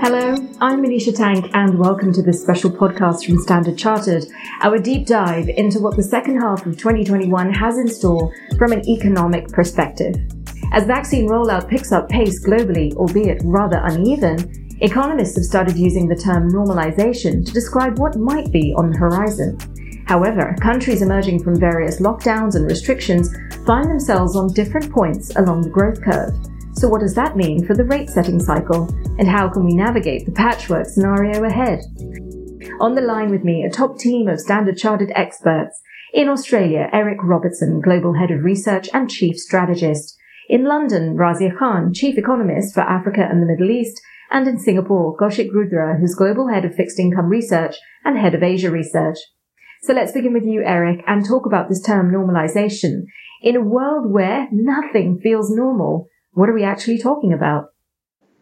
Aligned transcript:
Hello, 0.00 0.36
I'm 0.60 0.80
Manisha 0.80 1.14
Tank, 1.14 1.50
and 1.54 1.76
welcome 1.76 2.12
to 2.12 2.22
this 2.22 2.40
special 2.40 2.70
podcast 2.70 3.26
from 3.26 3.36
Standard 3.38 3.76
Chartered, 3.76 4.26
our 4.62 4.78
deep 4.78 5.08
dive 5.08 5.48
into 5.48 5.80
what 5.80 5.96
the 5.96 6.04
second 6.04 6.40
half 6.40 6.64
of 6.66 6.78
2021 6.78 7.52
has 7.52 7.78
in 7.78 7.88
store 7.88 8.32
from 8.56 8.70
an 8.70 8.88
economic 8.88 9.48
perspective. 9.48 10.14
As 10.72 10.84
vaccine 10.84 11.28
rollout 11.28 11.68
picks 11.68 11.90
up 11.90 12.08
pace 12.08 12.46
globally, 12.46 12.94
albeit 12.94 13.42
rather 13.44 13.80
uneven, 13.82 14.78
economists 14.82 15.34
have 15.34 15.44
started 15.44 15.76
using 15.76 16.06
the 16.06 16.14
term 16.14 16.48
normalization 16.48 17.44
to 17.44 17.52
describe 17.52 17.98
what 17.98 18.16
might 18.16 18.52
be 18.52 18.72
on 18.76 18.92
the 18.92 18.98
horizon. 18.98 19.58
However, 20.06 20.54
countries 20.60 21.02
emerging 21.02 21.42
from 21.42 21.58
various 21.58 22.00
lockdowns 22.00 22.54
and 22.54 22.66
restrictions 22.66 23.34
find 23.66 23.90
themselves 23.90 24.36
on 24.36 24.52
different 24.52 24.92
points 24.92 25.34
along 25.34 25.62
the 25.62 25.70
growth 25.70 26.00
curve. 26.00 26.34
So, 26.78 26.86
what 26.86 27.00
does 27.00 27.14
that 27.14 27.36
mean 27.36 27.66
for 27.66 27.74
the 27.74 27.82
rate 27.82 28.08
setting 28.08 28.38
cycle? 28.38 28.88
And 29.18 29.26
how 29.26 29.48
can 29.48 29.64
we 29.64 29.74
navigate 29.74 30.24
the 30.24 30.30
patchwork 30.30 30.86
scenario 30.86 31.42
ahead? 31.42 31.80
On 32.78 32.94
the 32.94 33.00
line 33.00 33.32
with 33.32 33.42
me, 33.42 33.64
a 33.64 33.68
top 33.68 33.98
team 33.98 34.28
of 34.28 34.38
Standard 34.38 34.78
Chartered 34.78 35.10
experts. 35.16 35.82
In 36.14 36.28
Australia, 36.28 36.88
Eric 36.92 37.18
Robertson, 37.24 37.80
Global 37.80 38.14
Head 38.14 38.30
of 38.30 38.44
Research 38.44 38.88
and 38.94 39.10
Chief 39.10 39.36
Strategist. 39.36 40.16
In 40.48 40.66
London, 40.66 41.16
Razia 41.16 41.50
Khan, 41.58 41.92
Chief 41.92 42.16
Economist 42.16 42.74
for 42.74 42.82
Africa 42.82 43.26
and 43.28 43.42
the 43.42 43.46
Middle 43.46 43.72
East. 43.72 44.00
And 44.30 44.46
in 44.46 44.60
Singapore, 44.60 45.16
Kaushik 45.16 45.50
Rudra, 45.52 45.98
who's 45.98 46.14
Global 46.14 46.46
Head 46.46 46.64
of 46.64 46.76
Fixed 46.76 47.00
Income 47.00 47.26
Research 47.26 47.74
and 48.04 48.16
Head 48.16 48.36
of 48.36 48.44
Asia 48.44 48.70
Research. 48.70 49.18
So 49.82 49.94
let's 49.94 50.12
begin 50.12 50.32
with 50.32 50.44
you, 50.44 50.62
Eric, 50.64 51.00
and 51.08 51.26
talk 51.26 51.44
about 51.44 51.68
this 51.68 51.82
term 51.82 52.12
normalization. 52.12 53.02
In 53.42 53.56
a 53.56 53.60
world 53.60 54.12
where 54.12 54.46
nothing 54.52 55.18
feels 55.20 55.50
normal, 55.50 56.06
what 56.32 56.48
are 56.48 56.54
we 56.54 56.64
actually 56.64 56.98
talking 56.98 57.32
about? 57.32 57.72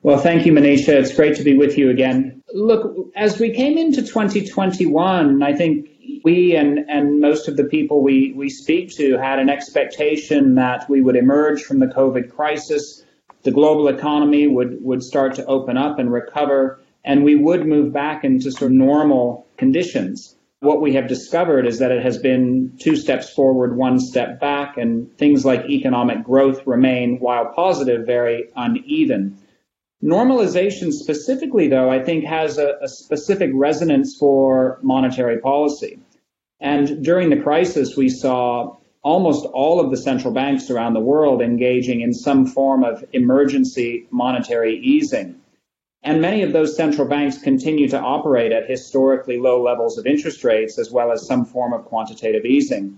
Well, 0.03 0.19
thank 0.19 0.47
you, 0.47 0.53
Manisha. 0.53 0.91
It's 0.91 1.15
great 1.15 1.37
to 1.37 1.43
be 1.43 1.57
with 1.57 1.77
you 1.77 1.91
again. 1.91 2.43
Look, 2.55 3.11
as 3.17 3.41
we 3.41 3.51
came 3.51 3.77
into 3.77 4.03
2021, 4.03 5.43
I 5.43 5.53
think 5.53 5.89
we 6.23 6.55
and, 6.55 6.79
and 6.89 7.21
most 7.21 7.49
of 7.49 7.57
the 7.57 7.65
people 7.65 8.03
we, 8.03 8.33
we 8.37 8.49
speak 8.49 8.95
to 8.97 9.19
had 9.19 9.39
an 9.39 9.49
expectation 9.49 10.55
that 10.55 10.89
we 10.89 11.01
would 11.01 11.17
emerge 11.17 11.63
from 11.63 11.81
the 11.81 11.87
COVID 11.87 12.31
crisis, 12.31 13.05
the 13.43 13.51
global 13.51 13.89
economy 13.89 14.47
would, 14.47 14.83
would 14.83 15.03
start 15.03 15.35
to 15.37 15.45
open 15.47 15.77
up 15.77 15.99
and 15.99 16.13
recover, 16.13 16.81
and 17.05 17.25
we 17.25 17.35
would 17.35 17.67
move 17.67 17.93
back 17.93 18.23
into 18.23 18.53
sort 18.53 18.71
of 18.71 18.77
normal 18.77 19.47
conditions 19.57 20.36
what 20.61 20.81
we 20.81 20.95
have 20.95 21.09
discovered 21.09 21.67
is 21.67 21.79
that 21.79 21.93
it 21.93 22.03
has 22.03 22.19
been 22.19 22.77
two 22.81 22.97
steps 22.97 23.31
forward, 23.33 23.77
one 23.77 24.01
step 24.01 24.41
back, 24.41 24.79
and 24.79 25.17
things 25.19 25.45
like 25.45 25.69
economic 25.69 26.25
growth 26.25 26.67
remain, 26.67 27.19
while 27.19 27.53
positive, 27.55 28.07
very 28.07 28.49
uneven. 28.57 29.39
Normalization 30.03 30.93
specifically, 30.93 31.69
though, 31.69 31.91
I 31.91 32.03
think 32.03 32.25
has 32.25 32.59
a, 32.59 32.75
a 32.83 32.89
specific 32.89 33.51
resonance 33.55 34.17
for 34.19 34.79
monetary 34.83 35.41
policy. 35.41 35.99
And 36.61 37.05
during 37.05 37.31
the 37.31 37.43
crisis, 37.43 37.97
we 37.97 38.09
saw 38.09 38.77
almost 39.03 39.47
all 39.47 39.79
of 39.79 39.91
the 39.91 39.97
central 39.97 40.33
banks 40.33 40.71
around 40.71 40.95
the 40.95 41.01
world 41.01 41.43
engaging 41.43 42.01
in 42.01 42.13
some 42.13 42.47
form 42.47 42.83
of 42.83 43.05
emergency 43.13 44.07
monetary 44.11 44.79
easing. 44.79 45.41
And 46.07 46.21
many 46.21 46.43
of 46.43 46.53
those 46.53 46.77
central 46.77 47.09
banks 47.09 47.37
continue 47.37 47.89
to 47.89 47.99
operate 47.99 48.53
at 48.53 48.71
historically 48.71 49.41
low 49.41 49.61
levels 49.61 49.99
of 49.99 50.07
interest 50.07 50.45
rates 50.45 50.79
as 50.79 50.89
well 50.89 51.11
as 51.11 51.27
some 51.27 51.45
form 51.45 51.73
of 51.73 51.85
quantitative 51.85 52.45
easing. 52.45 52.97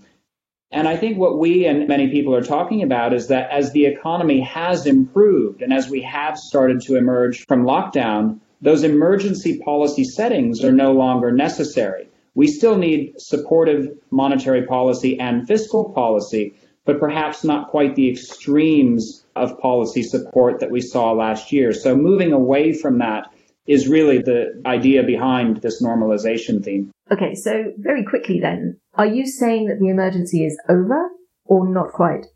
And 0.71 0.87
I 0.87 0.99
think 0.99 1.17
what 1.17 1.39
we 1.39 1.65
and 1.65 1.89
many 1.89 2.11
people 2.11 2.35
are 2.35 2.43
talking 2.43 2.83
about 2.83 3.15
is 3.15 3.29
that 3.29 3.51
as 3.51 3.73
the 3.73 3.87
economy 3.87 4.41
has 4.43 4.85
improved 4.85 5.63
and 5.63 5.73
as 5.73 5.89
we 5.89 6.03
have 6.03 6.37
started 6.37 6.83
to 6.83 6.97
emerge 6.97 7.47
from 7.47 7.65
lockdown, 7.65 8.41
those 8.61 8.85
emergency 8.85 9.59
policy 9.61 10.05
settings 10.05 10.63
are 10.63 10.71
no 10.71 10.93
longer 10.93 11.33
necessary. 11.33 12.11
We 12.35 12.47
still 12.47 12.77
need 12.77 13.15
supportive 13.19 13.89
monetary 14.11 14.67
policy 14.67 15.19
and 15.19 15.49
fiscal 15.49 15.95
policy, 15.95 16.53
but 16.85 17.01
perhaps 17.01 17.43
not 17.43 17.69
quite 17.69 17.95
the 17.95 18.11
extremes 18.11 19.25
of 19.39 19.59
policy 19.59 20.03
support 20.03 20.61
that 20.61 20.71
we 20.71 20.81
saw 20.81 21.13
last 21.13 21.53
year. 21.53 21.73
So 21.73 21.97
moving 21.97 22.33
away 22.33 22.73
from 22.73 22.99
that 22.99 23.31
is 23.67 23.87
really 23.87 24.19
the 24.19 24.61
idea 24.67 25.03
behind 25.03 25.59
this 25.59 25.83
normalization 25.83 26.65
theme. 26.65 26.91
Okay, 27.11 27.35
so 27.35 27.73
very 27.77 28.05
quickly 28.05 28.41
then, 28.41 28.79
are 28.95 29.07
you 29.07 29.27
saying 29.27 29.67
that 29.67 29.79
the 29.79 29.89
emergency 29.89 30.45
is 30.45 30.59
over 30.69 31.11
or 31.45 31.69
not 31.69 31.93
quite? 31.93 32.27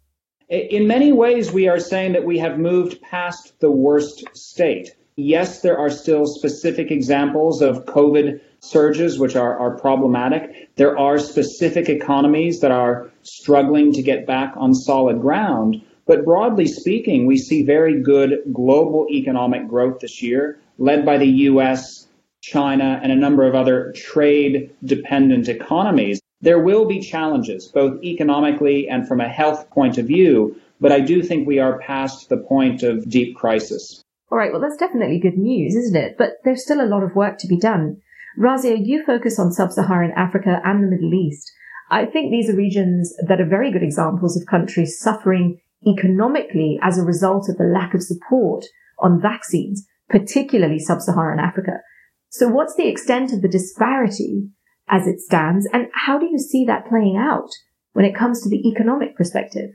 In 0.48 0.86
many 0.86 1.12
ways, 1.12 1.50
we 1.50 1.68
are 1.68 1.80
saying 1.80 2.12
that 2.12 2.24
we 2.24 2.38
have 2.38 2.58
moved 2.58 3.00
past 3.00 3.58
the 3.60 3.70
worst 3.70 4.24
state. 4.34 4.94
Yes, 5.16 5.60
there 5.62 5.78
are 5.78 5.90
still 5.90 6.26
specific 6.26 6.90
examples 6.90 7.62
of 7.62 7.84
COVID 7.86 8.40
surges 8.60 9.19
which 9.19 9.36
are, 9.36 9.58
are 9.58 9.78
problematic. 9.78 10.74
There 10.76 10.98
are 10.98 11.19
specific 11.19 11.88
economies 11.88 12.60
that 12.60 12.70
are 12.70 13.10
struggling 13.22 13.92
to 13.94 14.02
get 14.02 14.26
back 14.26 14.54
on 14.56 14.74
solid 14.74 15.20
ground. 15.20 15.82
But 16.06 16.24
broadly 16.24 16.66
speaking, 16.66 17.26
we 17.26 17.38
see 17.38 17.62
very 17.62 18.00
good 18.00 18.42
global 18.52 19.06
economic 19.10 19.68
growth 19.68 20.00
this 20.00 20.22
year, 20.22 20.58
led 20.78 21.06
by 21.06 21.18
the 21.18 21.28
US, 21.50 22.08
China, 22.40 23.00
and 23.02 23.12
a 23.12 23.16
number 23.16 23.46
of 23.46 23.54
other 23.54 23.92
trade 23.92 24.70
dependent 24.84 25.48
economies. 25.48 26.20
There 26.40 26.58
will 26.58 26.86
be 26.86 26.98
challenges, 26.98 27.68
both 27.68 28.02
economically 28.02 28.88
and 28.88 29.06
from 29.06 29.20
a 29.20 29.28
health 29.28 29.70
point 29.70 29.96
of 29.96 30.06
view, 30.06 30.56
but 30.80 30.90
I 30.90 30.98
do 30.98 31.22
think 31.22 31.46
we 31.46 31.60
are 31.60 31.78
past 31.78 32.28
the 32.28 32.36
point 32.36 32.82
of 32.82 33.08
deep 33.08 33.36
crisis. 33.36 34.02
All 34.32 34.38
right, 34.38 34.50
well, 34.50 34.60
that's 34.60 34.76
definitely 34.76 35.20
good 35.20 35.38
news, 35.38 35.76
isn't 35.76 35.94
it? 35.94 36.16
But 36.19 36.38
there's 36.42 36.64
still 36.64 36.80
a 36.80 36.88
lot 36.88 37.04
of 37.04 37.14
work 37.14 37.38
to 37.38 37.46
be 37.46 37.56
done. 37.56 38.00
Razia, 38.36 38.76
you 38.84 39.04
focus 39.04 39.38
on 39.38 39.52
sub-Saharan 39.52 40.12
Africa 40.16 40.60
and 40.64 40.82
the 40.82 40.88
Middle 40.88 41.14
East. 41.14 41.52
I 41.90 42.06
think 42.06 42.30
these 42.30 42.50
are 42.50 42.56
regions 42.56 43.14
that 43.28 43.40
are 43.40 43.46
very 43.46 43.70
good 43.70 43.82
examples 43.82 44.36
of 44.36 44.48
countries 44.48 44.98
suffering 44.98 45.60
economically 45.87 46.78
as 46.82 46.98
a 46.98 47.04
result 47.04 47.48
of 47.48 47.56
the 47.56 47.65
lack 47.65 47.94
of 47.94 48.03
support 48.03 48.65
on 48.98 49.20
vaccines, 49.20 49.87
particularly 50.09 50.78
sub-Saharan 50.78 51.41
Africa. 51.41 51.81
So 52.28 52.48
what's 52.48 52.76
the 52.76 52.88
extent 52.88 53.32
of 53.32 53.43
the 53.43 53.48
disparity 53.48 54.48
as 54.88 55.06
it 55.06 55.20
stands 55.20 55.66
and 55.72 55.88
how 55.94 56.19
do 56.19 56.26
you 56.26 56.38
see 56.38 56.65
that 56.66 56.88
playing 56.88 57.16
out 57.16 57.50
when 57.93 58.04
it 58.04 58.15
comes 58.15 58.43
to 58.43 58.48
the 58.48 58.69
economic 58.69 59.16
perspective? 59.16 59.70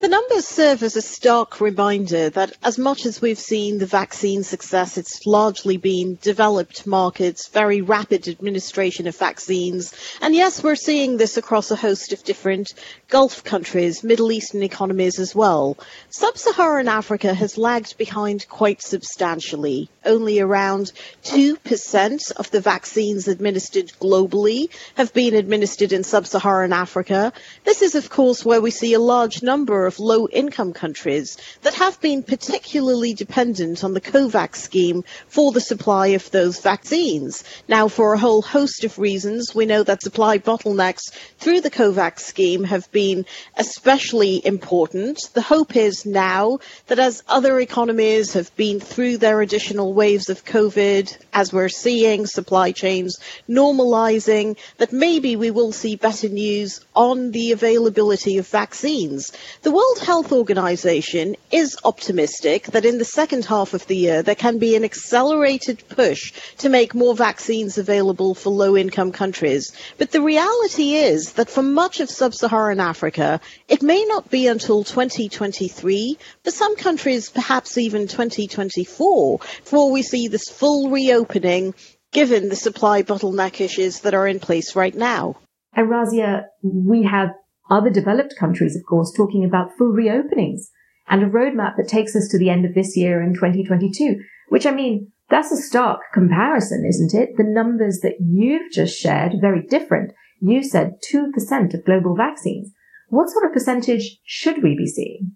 The 0.00 0.06
numbers 0.06 0.46
serve 0.46 0.84
as 0.84 0.94
a 0.94 1.02
stark 1.02 1.60
reminder 1.60 2.30
that 2.30 2.52
as 2.62 2.78
much 2.78 3.04
as 3.04 3.20
we've 3.20 3.36
seen 3.36 3.78
the 3.78 3.86
vaccine 3.86 4.44
success, 4.44 4.96
it's 4.96 5.26
largely 5.26 5.76
been 5.76 6.20
developed 6.22 6.86
markets, 6.86 7.48
very 7.48 7.80
rapid 7.80 8.28
administration 8.28 9.08
of 9.08 9.16
vaccines. 9.16 9.92
And 10.20 10.36
yes, 10.36 10.62
we're 10.62 10.76
seeing 10.76 11.16
this 11.16 11.36
across 11.36 11.72
a 11.72 11.76
host 11.76 12.12
of 12.12 12.22
different 12.22 12.74
Gulf 13.08 13.42
countries, 13.42 14.04
Middle 14.04 14.30
Eastern 14.30 14.62
economies 14.62 15.18
as 15.18 15.34
well. 15.34 15.76
Sub-Saharan 16.10 16.86
Africa 16.86 17.34
has 17.34 17.58
lagged 17.58 17.98
behind 17.98 18.48
quite 18.48 18.80
substantially. 18.80 19.90
Only 20.04 20.38
around 20.38 20.92
2% 21.24 22.32
of 22.36 22.52
the 22.52 22.60
vaccines 22.60 23.26
administered 23.26 23.90
globally 24.00 24.68
have 24.94 25.12
been 25.12 25.34
administered 25.34 25.90
in 25.90 26.04
Sub-Saharan 26.04 26.72
Africa. 26.72 27.32
This 27.64 27.82
is 27.82 27.96
of 27.96 28.08
course 28.10 28.44
where 28.44 28.60
we 28.60 28.70
see 28.70 28.94
a 28.94 29.00
large 29.00 29.42
number 29.42 29.87
of 29.88 29.98
low 29.98 30.28
income 30.28 30.72
countries 30.72 31.36
that 31.62 31.74
have 31.74 32.00
been 32.00 32.22
particularly 32.22 33.12
dependent 33.14 33.82
on 33.82 33.94
the 33.94 34.00
COVAX 34.00 34.54
scheme 34.56 35.02
for 35.26 35.50
the 35.50 35.60
supply 35.60 36.08
of 36.08 36.30
those 36.30 36.60
vaccines. 36.60 37.42
Now, 37.66 37.88
for 37.88 38.14
a 38.14 38.18
whole 38.18 38.42
host 38.42 38.84
of 38.84 38.98
reasons, 39.00 39.52
we 39.54 39.66
know 39.66 39.82
that 39.82 40.02
supply 40.02 40.38
bottlenecks 40.38 41.10
through 41.38 41.62
the 41.62 41.70
COVAX 41.70 42.20
scheme 42.20 42.62
have 42.64 42.90
been 42.92 43.26
especially 43.56 44.40
important. 44.46 45.18
The 45.34 45.42
hope 45.42 45.74
is 45.74 46.06
now 46.06 46.60
that 46.86 47.00
as 47.00 47.24
other 47.26 47.58
economies 47.58 48.34
have 48.34 48.54
been 48.54 48.78
through 48.78 49.18
their 49.18 49.40
additional 49.40 49.94
waves 49.94 50.30
of 50.30 50.44
COVID, 50.44 51.16
as 51.32 51.52
we're 51.52 51.68
seeing 51.68 52.26
supply 52.26 52.72
chains 52.72 53.18
normalizing, 53.48 54.56
that 54.76 54.92
maybe 54.92 55.36
we 55.36 55.50
will 55.50 55.72
see 55.72 55.96
better 55.96 56.28
news 56.28 56.80
on 56.94 57.30
the 57.30 57.52
availability 57.52 58.38
of 58.38 58.46
vaccines. 58.46 59.32
The 59.62 59.70
World 59.78 60.00
Health 60.00 60.32
Organization 60.32 61.36
is 61.52 61.78
optimistic 61.84 62.64
that 62.72 62.84
in 62.84 62.98
the 62.98 63.04
second 63.04 63.44
half 63.44 63.74
of 63.74 63.86
the 63.86 63.96
year 63.96 64.24
there 64.24 64.34
can 64.34 64.58
be 64.58 64.74
an 64.74 64.82
accelerated 64.82 65.84
push 65.88 66.32
to 66.56 66.68
make 66.68 66.96
more 66.96 67.14
vaccines 67.14 67.78
available 67.78 68.34
for 68.34 68.50
low 68.50 68.76
income 68.76 69.12
countries. 69.12 69.72
But 69.96 70.10
the 70.10 70.20
reality 70.20 70.94
is 70.94 71.34
that 71.34 71.48
for 71.48 71.62
much 71.62 72.00
of 72.00 72.10
sub-Saharan 72.10 72.80
Africa, 72.80 73.40
it 73.68 73.80
may 73.80 74.04
not 74.04 74.28
be 74.28 74.48
until 74.48 74.82
2023, 74.82 76.18
for 76.42 76.50
some 76.50 76.74
countries 76.74 77.30
perhaps 77.30 77.78
even 77.78 78.08
2024, 78.08 79.38
before 79.38 79.92
we 79.92 80.02
see 80.02 80.26
this 80.26 80.48
full 80.48 80.90
reopening 80.90 81.72
given 82.10 82.48
the 82.48 82.56
supply 82.56 83.04
bottleneck 83.04 83.60
issues 83.60 84.00
that 84.00 84.14
are 84.14 84.26
in 84.26 84.40
place 84.40 84.74
right 84.74 84.96
now. 84.96 85.36
And 85.72 85.88
Razia, 85.88 86.46
we 86.64 87.04
have 87.04 87.28
other 87.70 87.90
developed 87.90 88.34
countries, 88.38 88.76
of 88.76 88.84
course, 88.86 89.12
talking 89.12 89.44
about 89.44 89.76
full 89.76 89.92
reopenings 89.92 90.68
and 91.08 91.22
a 91.22 91.28
roadmap 91.28 91.76
that 91.76 91.88
takes 91.88 92.14
us 92.14 92.28
to 92.28 92.38
the 92.38 92.50
end 92.50 92.64
of 92.64 92.74
this 92.74 92.96
year 92.96 93.22
in 93.22 93.34
2022, 93.34 94.20
which 94.48 94.66
I 94.66 94.70
mean, 94.70 95.12
That's 95.30 95.52
a 95.52 95.56
stark 95.56 96.00
comparison, 96.14 96.86
isn't 96.88 97.12
it? 97.12 97.36
The 97.36 97.44
numbers 97.44 98.00
that 98.00 98.14
you've 98.18 98.72
just 98.72 98.98
shared 98.98 99.34
are 99.34 99.40
very 99.40 99.62
different. 99.62 100.12
You 100.40 100.62
said 100.62 100.94
2% 101.12 101.74
of 101.74 101.84
global 101.84 102.16
vaccines. 102.16 102.72
What 103.10 103.28
sort 103.28 103.44
of 103.44 103.52
percentage 103.52 104.20
should 104.24 104.62
we 104.62 104.74
be 104.76 104.86
seeing? 104.86 105.32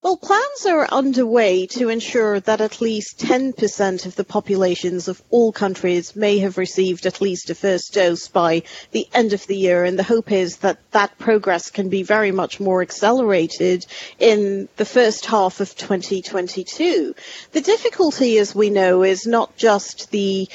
Well, 0.00 0.16
plans 0.16 0.64
are 0.64 0.86
underway 0.86 1.66
to 1.66 1.88
ensure 1.88 2.38
that 2.38 2.60
at 2.60 2.80
least 2.80 3.18
10% 3.18 4.06
of 4.06 4.14
the 4.14 4.22
populations 4.22 5.08
of 5.08 5.20
all 5.28 5.50
countries 5.50 6.14
may 6.14 6.38
have 6.38 6.56
received 6.56 7.04
at 7.04 7.20
least 7.20 7.50
a 7.50 7.54
first 7.56 7.94
dose 7.94 8.28
by 8.28 8.62
the 8.92 9.08
end 9.12 9.32
of 9.32 9.44
the 9.48 9.56
year. 9.56 9.82
And 9.82 9.98
the 9.98 10.04
hope 10.04 10.30
is 10.30 10.58
that 10.58 10.78
that 10.92 11.18
progress 11.18 11.70
can 11.70 11.88
be 11.88 12.04
very 12.04 12.30
much 12.30 12.60
more 12.60 12.80
accelerated 12.80 13.86
in 14.20 14.68
the 14.76 14.84
first 14.84 15.26
half 15.26 15.58
of 15.58 15.74
2022. 15.74 17.16
The 17.50 17.60
difficulty, 17.60 18.38
as 18.38 18.54
we 18.54 18.70
know, 18.70 19.02
is 19.02 19.26
not 19.26 19.56
just 19.56 20.12
the 20.12 20.48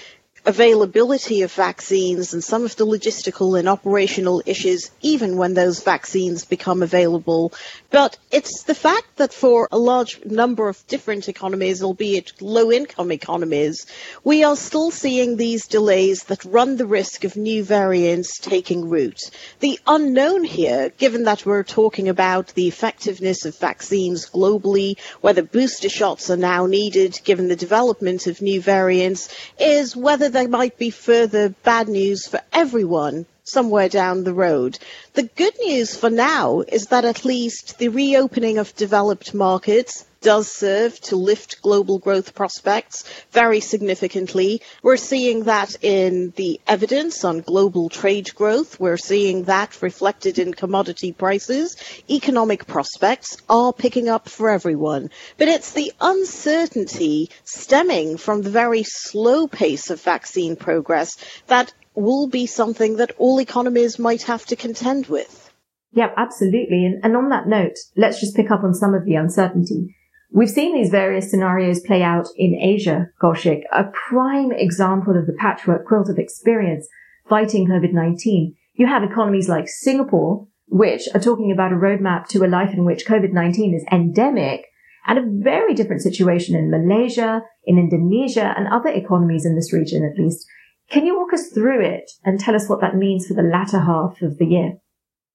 availability 0.45 1.41
of 1.43 1.51
vaccines 1.53 2.33
and 2.33 2.43
some 2.43 2.65
of 2.65 2.75
the 2.75 2.85
logistical 2.85 3.57
and 3.57 3.69
operational 3.69 4.41
issues, 4.45 4.91
even 5.01 5.37
when 5.37 5.53
those 5.53 5.83
vaccines 5.83 6.45
become 6.45 6.83
available. 6.83 7.53
But 7.93 8.17
it's 8.31 8.63
the 8.63 8.73
fact 8.73 9.17
that 9.17 9.31
for 9.31 9.69
a 9.71 9.77
large 9.77 10.25
number 10.25 10.67
of 10.67 10.83
different 10.87 11.29
economies, 11.29 11.83
albeit 11.83 12.41
low 12.41 12.71
income 12.71 13.11
economies, 13.11 13.85
we 14.23 14.43
are 14.43 14.55
still 14.55 14.89
seeing 14.89 15.37
these 15.37 15.67
delays 15.67 16.23
that 16.23 16.43
run 16.43 16.77
the 16.77 16.87
risk 16.87 17.23
of 17.23 17.37
new 17.37 17.63
variants 17.63 18.39
taking 18.39 18.89
root. 18.89 19.19
The 19.59 19.79
unknown 19.85 20.43
here, 20.43 20.89
given 20.97 21.25
that 21.25 21.45
we're 21.45 21.61
talking 21.61 22.09
about 22.09 22.47
the 22.55 22.67
effectiveness 22.67 23.45
of 23.45 23.59
vaccines 23.59 24.27
globally, 24.27 24.97
whether 25.21 25.43
booster 25.43 25.89
shots 25.89 26.31
are 26.31 26.35
now 26.35 26.65
needed 26.65 27.19
given 27.23 27.47
the 27.47 27.55
development 27.55 28.25
of 28.25 28.41
new 28.41 28.59
variants, 28.59 29.29
is 29.59 29.95
whether 29.95 30.29
there 30.29 30.47
might 30.47 30.79
be 30.79 30.89
further 30.89 31.49
bad 31.49 31.89
news 31.89 32.25
for 32.25 32.41
everyone 32.51 33.27
somewhere 33.43 33.89
down 33.89 34.23
the 34.23 34.33
road. 34.33 34.79
The 35.13 35.23
good 35.23 35.53
news 35.61 35.95
for 35.95 36.09
now 36.09 36.61
is 36.61 36.87
that 36.87 37.05
at 37.05 37.25
least 37.25 37.77
the 37.77 37.89
reopening 37.89 38.57
of 38.57 38.75
developed 38.75 39.33
markets 39.33 40.05
does 40.23 40.51
serve 40.51 40.99
to 41.01 41.15
lift 41.15 41.61
global 41.61 41.99
growth 41.99 42.33
prospects 42.33 43.03
very 43.31 43.59
significantly. 43.59 44.61
We're 44.81 44.97
seeing 44.97 45.43
that 45.43 45.75
in 45.83 46.31
the 46.35 46.59
evidence 46.65 47.23
on 47.23 47.41
global 47.41 47.89
trade 47.89 48.33
growth. 48.33 48.79
We're 48.79 48.97
seeing 48.97 49.43
that 49.43 49.81
reflected 49.81 50.39
in 50.39 50.53
commodity 50.53 51.11
prices. 51.11 51.75
Economic 52.09 52.65
prospects 52.65 53.37
are 53.49 53.73
picking 53.73 54.09
up 54.09 54.29
for 54.29 54.49
everyone. 54.49 55.11
But 55.37 55.49
it's 55.49 55.73
the 55.73 55.91
uncertainty 56.01 57.29
stemming 57.43 58.17
from 58.17 58.41
the 58.41 58.49
very 58.49 58.83
slow 58.83 59.47
pace 59.47 59.89
of 59.89 60.01
vaccine 60.01 60.55
progress 60.55 61.17
that 61.47 61.73
will 61.95 62.27
be 62.27 62.47
something 62.47 62.97
that 62.97 63.11
all 63.17 63.39
economies 63.39 63.99
might 63.99 64.23
have 64.23 64.45
to 64.45 64.55
contend 64.55 65.07
with. 65.07 65.51
Yeah, 65.91 66.09
absolutely. 66.17 66.85
And, 66.85 67.03
and 67.03 67.15
on 67.15 67.29
that 67.29 67.47
note, 67.47 67.75
let's 67.95 68.19
just 68.19 68.35
pick 68.35 68.49
up 68.49 68.63
on 68.63 68.73
some 68.73 68.95
of 68.95 69.05
the 69.05 69.15
uncertainty. 69.15 69.95
We've 70.35 70.49
seen 70.49 70.73
these 70.73 70.89
various 70.89 71.29
scenarios 71.29 71.81
play 71.81 72.01
out 72.01 72.27
in 72.35 72.55
Asia, 72.55 73.09
Kaushik, 73.21 73.61
a 73.71 73.83
prime 74.09 74.51
example 74.51 75.15
of 75.15 75.27
the 75.27 75.33
patchwork 75.33 75.85
quilt 75.85 76.09
of 76.09 76.17
experience 76.17 76.87
fighting 77.29 77.67
COVID-19. 77.67 78.55
You 78.73 78.87
have 78.87 79.03
economies 79.03 79.47
like 79.47 79.67
Singapore, 79.67 80.47
which 80.65 81.07
are 81.13 81.19
talking 81.19 81.51
about 81.51 81.71
a 81.71 81.75
roadmap 81.75 82.25
to 82.29 82.43
a 82.43 82.47
life 82.47 82.73
in 82.73 82.83
which 82.83 83.05
COVID-19 83.05 83.75
is 83.75 83.85
endemic, 83.91 84.65
and 85.05 85.19
a 85.19 85.43
very 85.43 85.75
different 85.75 86.01
situation 86.01 86.55
in 86.55 86.71
Malaysia, 86.71 87.43
in 87.65 87.77
Indonesia, 87.77 88.55
and 88.57 88.67
other 88.67 88.89
economies 88.89 89.45
in 89.45 89.55
this 89.55 89.71
region 89.71 90.03
at 90.03 90.19
least. 90.19 90.47
Can 90.89 91.05
you 91.05 91.15
walk 91.15 91.31
us 91.33 91.49
through 91.49 91.81
it 91.85 92.09
and 92.25 92.39
tell 92.39 92.55
us 92.55 92.67
what 92.67 92.81
that 92.81 92.95
means 92.95 93.27
for 93.27 93.35
the 93.35 93.43
latter 93.43 93.81
half 93.81 94.19
of 94.23 94.39
the 94.39 94.47
year? 94.47 94.73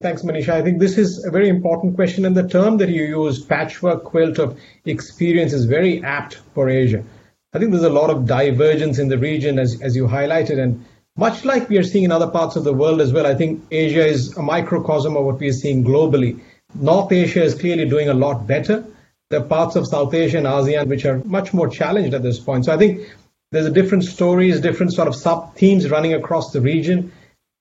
Thanks, 0.00 0.22
Manisha. 0.22 0.50
I 0.50 0.62
think 0.62 0.78
this 0.78 0.96
is 0.96 1.24
a 1.24 1.30
very 1.32 1.48
important 1.48 1.96
question, 1.96 2.24
and 2.24 2.36
the 2.36 2.48
term 2.48 2.76
that 2.76 2.88
you 2.88 3.02
used, 3.02 3.48
patchwork 3.48 4.04
quilt 4.04 4.38
of 4.38 4.56
experience, 4.84 5.52
is 5.52 5.64
very 5.64 6.04
apt 6.04 6.36
for 6.54 6.68
Asia. 6.68 7.02
I 7.52 7.58
think 7.58 7.72
there's 7.72 7.82
a 7.82 7.90
lot 7.90 8.08
of 8.08 8.24
divergence 8.24 9.00
in 9.00 9.08
the 9.08 9.18
region, 9.18 9.58
as, 9.58 9.82
as 9.82 9.96
you 9.96 10.06
highlighted, 10.06 10.62
and 10.62 10.84
much 11.16 11.44
like 11.44 11.68
we 11.68 11.78
are 11.78 11.82
seeing 11.82 12.04
in 12.04 12.12
other 12.12 12.30
parts 12.30 12.54
of 12.54 12.62
the 12.62 12.72
world 12.72 13.00
as 13.00 13.12
well, 13.12 13.26
I 13.26 13.34
think 13.34 13.60
Asia 13.72 14.06
is 14.06 14.36
a 14.36 14.42
microcosm 14.42 15.16
of 15.16 15.24
what 15.24 15.40
we 15.40 15.48
are 15.48 15.52
seeing 15.52 15.82
globally. 15.82 16.38
North 16.76 17.10
Asia 17.10 17.42
is 17.42 17.56
clearly 17.56 17.88
doing 17.88 18.08
a 18.08 18.14
lot 18.14 18.46
better. 18.46 18.84
There 19.30 19.40
are 19.40 19.44
parts 19.44 19.74
of 19.74 19.88
South 19.88 20.14
Asia 20.14 20.38
and 20.38 20.46
ASEAN 20.46 20.86
which 20.86 21.06
are 21.06 21.18
much 21.24 21.52
more 21.52 21.66
challenged 21.66 22.14
at 22.14 22.22
this 22.22 22.38
point. 22.38 22.66
So 22.66 22.72
I 22.72 22.76
think 22.76 23.00
there's 23.50 23.66
a 23.66 23.72
different 23.72 24.04
stories, 24.04 24.60
different 24.60 24.92
sort 24.92 25.08
of 25.08 25.16
sub 25.16 25.56
themes 25.56 25.90
running 25.90 26.14
across 26.14 26.52
the 26.52 26.60
region. 26.60 27.10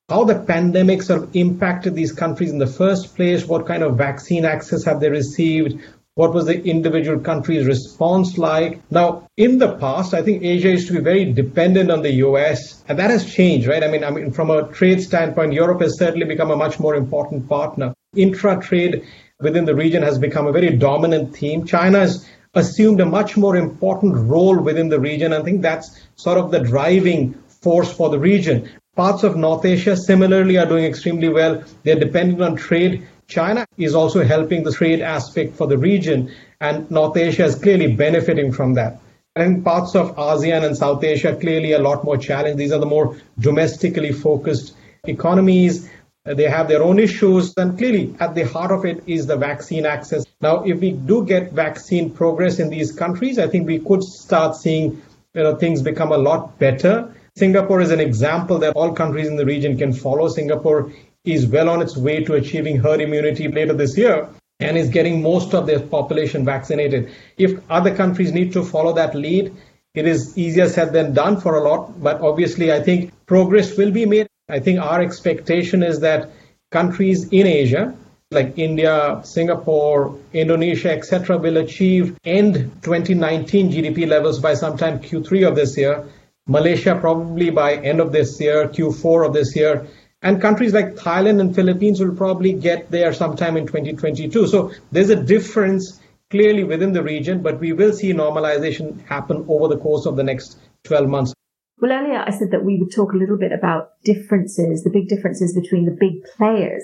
How 0.10 0.24
the 0.24 0.40
pandemic 0.40 1.02
sort 1.02 1.24
of 1.24 1.36
impacted 1.36 1.94
these 1.94 2.14
countries 2.14 2.52
in 2.52 2.60
the 2.60 2.66
first 2.66 3.14
place, 3.18 3.46
what 3.46 3.66
kind 3.66 3.84
of 3.84 3.98
vaccine 3.98 4.46
access 4.46 4.86
have 4.86 5.02
they 5.02 5.10
received, 5.10 5.82
what 6.16 6.34
was 6.34 6.46
the 6.46 6.64
individual 6.64 7.20
country's 7.20 7.68
response 7.68 8.38
like? 8.38 8.82
Now, 8.90 9.28
in 9.36 9.58
the 9.58 9.76
past, 9.76 10.14
I 10.14 10.22
think 10.22 10.44
Asia 10.44 10.70
used 10.70 10.88
to 10.88 10.94
be 10.94 11.02
very 11.02 11.34
dependent 11.34 11.92
on 11.92 12.04
the 12.04 12.14
US, 12.26 12.86
and 12.88 12.98
that 12.98 13.12
has 13.12 13.32
changed, 13.32 13.68
right? 13.68 13.84
I 13.84 13.88
mean, 13.88 14.06
I 14.06 14.10
mean, 14.10 14.32
from 14.32 14.50
a 14.50 14.70
trade 14.70 15.02
standpoint, 15.02 15.52
Europe 15.52 15.82
has 15.82 16.00
certainly 16.00 16.26
become 16.26 16.52
a 16.52 16.56
much 16.56 16.80
more 16.80 16.96
important 16.96 17.50
partner. 17.50 17.94
Intra 18.16 18.62
trade 18.62 19.04
within 19.42 19.66
the 19.66 19.76
region 19.76 20.04
has 20.04 20.18
become 20.18 20.48
a 20.48 20.54
very 20.54 20.78
dominant 20.78 21.36
theme. 21.36 21.66
China 21.66 22.00
has 22.00 22.26
assumed 22.54 23.02
a 23.02 23.06
much 23.06 23.36
more 23.36 23.58
important 23.58 24.16
role 24.16 24.58
within 24.58 24.88
the 24.88 25.02
region. 25.02 25.34
I 25.34 25.44
think 25.44 25.62
that's 25.62 26.00
sort 26.16 26.38
of 26.38 26.50
the 26.50 26.62
driving 26.62 27.34
force 27.62 27.92
for 27.92 28.10
the 28.10 28.20
region. 28.20 28.70
Parts 28.98 29.22
of 29.22 29.36
North 29.38 29.64
Asia 29.64 29.96
similarly 29.96 30.58
are 30.58 30.66
doing 30.66 30.84
extremely 30.84 31.30
well. 31.30 31.64
They're 31.84 32.00
dependent 32.00 32.42
on 32.42 32.56
trade. 32.56 33.08
China 33.28 33.68
is 33.78 33.94
also 33.94 34.24
helping 34.24 34.64
the 34.64 34.72
trade 34.72 35.02
aspect 35.02 35.56
for 35.56 35.68
the 35.68 35.78
region, 35.78 36.32
and 36.60 36.90
North 36.90 37.16
Asia 37.16 37.46
is 37.46 37.54
clearly 37.54 37.94
benefiting 37.96 38.52
from 38.52 38.74
that. 38.74 39.00
And 39.36 39.64
parts 39.64 39.96
of 39.96 40.16
ASEAN 40.16 40.66
and 40.66 40.76
South 40.76 41.04
Asia 41.04 41.36
clearly 41.36 41.74
a 41.74 41.80
lot 41.80 42.04
more 42.04 42.18
challenged. 42.18 42.58
These 42.58 42.72
are 42.72 42.80
the 42.80 42.88
more 42.88 43.16
domestically 43.40 44.14
focused 44.14 44.76
economies. 45.04 45.88
They 46.26 46.50
have 46.50 46.68
their 46.68 46.82
own 46.82 46.98
issues, 46.98 47.54
and 47.56 47.78
clearly 47.78 48.16
at 48.20 48.34
the 48.34 48.48
heart 48.48 48.72
of 48.72 48.84
it 48.84 49.04
is 49.06 49.28
the 49.28 49.38
vaccine 49.38 49.86
access. 49.86 50.26
Now, 50.42 50.64
if 50.64 50.80
we 50.80 50.94
do 50.94 51.24
get 51.24 51.52
vaccine 51.52 52.10
progress 52.10 52.58
in 52.58 52.72
these 52.72 52.94
countries, 52.94 53.38
I 53.38 53.48
think 53.48 53.68
we 53.68 53.78
could 53.78 54.02
start 54.02 54.56
seeing 54.56 55.04
you 55.36 55.44
know, 55.44 55.56
things 55.56 55.84
become 55.84 56.12
a 56.12 56.18
lot 56.18 56.58
better. 56.58 57.14
Singapore 57.38 57.82
is 57.82 57.92
an 57.92 58.00
example 58.00 58.58
that 58.58 58.76
all 58.76 58.94
countries 58.94 59.28
in 59.28 59.36
the 59.36 59.46
region 59.46 59.78
can 59.78 59.94
follow. 59.94 60.28
Singapore 60.28 60.92
is 61.24 61.46
well 61.46 61.70
on 61.70 61.84
its 61.84 61.96
way 61.96 62.24
to 62.24 62.34
achieving 62.34 62.78
herd 62.78 63.00
immunity 63.00 63.48
later 63.48 63.74
this 63.74 63.96
year 63.96 64.28
and 64.60 64.76
is 64.76 64.90
getting 64.90 65.22
most 65.22 65.54
of 65.54 65.68
their 65.68 65.80
population 65.80 66.44
vaccinated. 66.44 67.12
If 67.38 67.60
other 67.70 67.96
countries 67.96 68.32
need 68.32 68.54
to 68.54 68.64
follow 68.64 68.92
that 68.94 69.14
lead, 69.14 69.56
it 69.94 70.08
is 70.08 70.36
easier 70.36 70.68
said 70.68 70.94
than 70.94 71.14
done 71.14 71.40
for 71.40 71.56
a 71.58 71.62
lot, 71.62 72.02
but 72.02 72.22
obviously 72.22 72.72
I 72.72 72.82
think 72.82 73.14
progress 73.28 73.78
will 73.78 73.92
be 73.92 74.08
made. 74.08 74.28
I 74.50 74.60
think 74.60 74.80
our 74.80 75.00
expectation 75.00 75.84
is 75.84 76.00
that 76.00 76.32
countries 76.72 77.28
in 77.30 77.46
Asia, 77.46 77.96
like 78.32 78.58
India, 78.58 79.22
Singapore, 79.24 80.18
Indonesia, 80.34 80.92
etc., 80.92 81.38
will 81.38 81.58
achieve 81.58 82.18
end 82.26 82.72
2019 82.82 83.72
GDP 83.72 84.08
levels 84.08 84.40
by 84.40 84.56
sometime 84.56 85.00
Q3 85.00 85.48
of 85.48 85.56
this 85.56 85.78
year. 85.78 86.08
Malaysia 86.48 86.98
probably 87.00 87.50
by 87.50 87.76
end 87.76 88.00
of 88.00 88.12
this 88.12 88.40
year, 88.40 88.68
Q4 88.68 89.28
of 89.28 89.34
this 89.34 89.56
year. 89.56 89.86
And 90.22 90.42
countries 90.42 90.74
like 90.74 90.96
Thailand 90.96 91.40
and 91.40 91.54
Philippines 91.54 92.00
will 92.00 92.16
probably 92.16 92.54
get 92.54 92.90
there 92.90 93.14
sometime 93.14 93.56
in 93.58 93.68
2022. 93.68 94.48
So 94.48 94.72
there's 94.92 95.10
a 95.10 95.16
difference 95.16 96.00
clearly 96.30 96.64
within 96.64 96.94
the 96.94 97.04
region, 97.04 97.42
but 97.42 97.60
we 97.60 97.74
will 97.74 97.94
see 97.94 98.14
normalization 98.14 99.06
happen 99.06 99.46
over 99.48 99.68
the 99.68 99.78
course 99.78 100.06
of 100.06 100.16
the 100.16 100.24
next 100.24 100.58
12 100.84 101.08
months. 101.08 101.34
Well, 101.80 101.92
earlier 101.92 102.24
I 102.26 102.32
said 102.32 102.52
that 102.52 102.66
we 102.66 102.80
would 102.80 102.92
talk 102.92 103.14
a 103.14 103.18
little 103.18 103.38
bit 103.38 103.52
about 103.52 103.92
differences, 104.04 104.84
the 104.84 104.90
big 104.90 105.08
differences 105.08 105.54
between 105.54 105.86
the 105.86 105.96
big 105.98 106.24
players. 106.36 106.84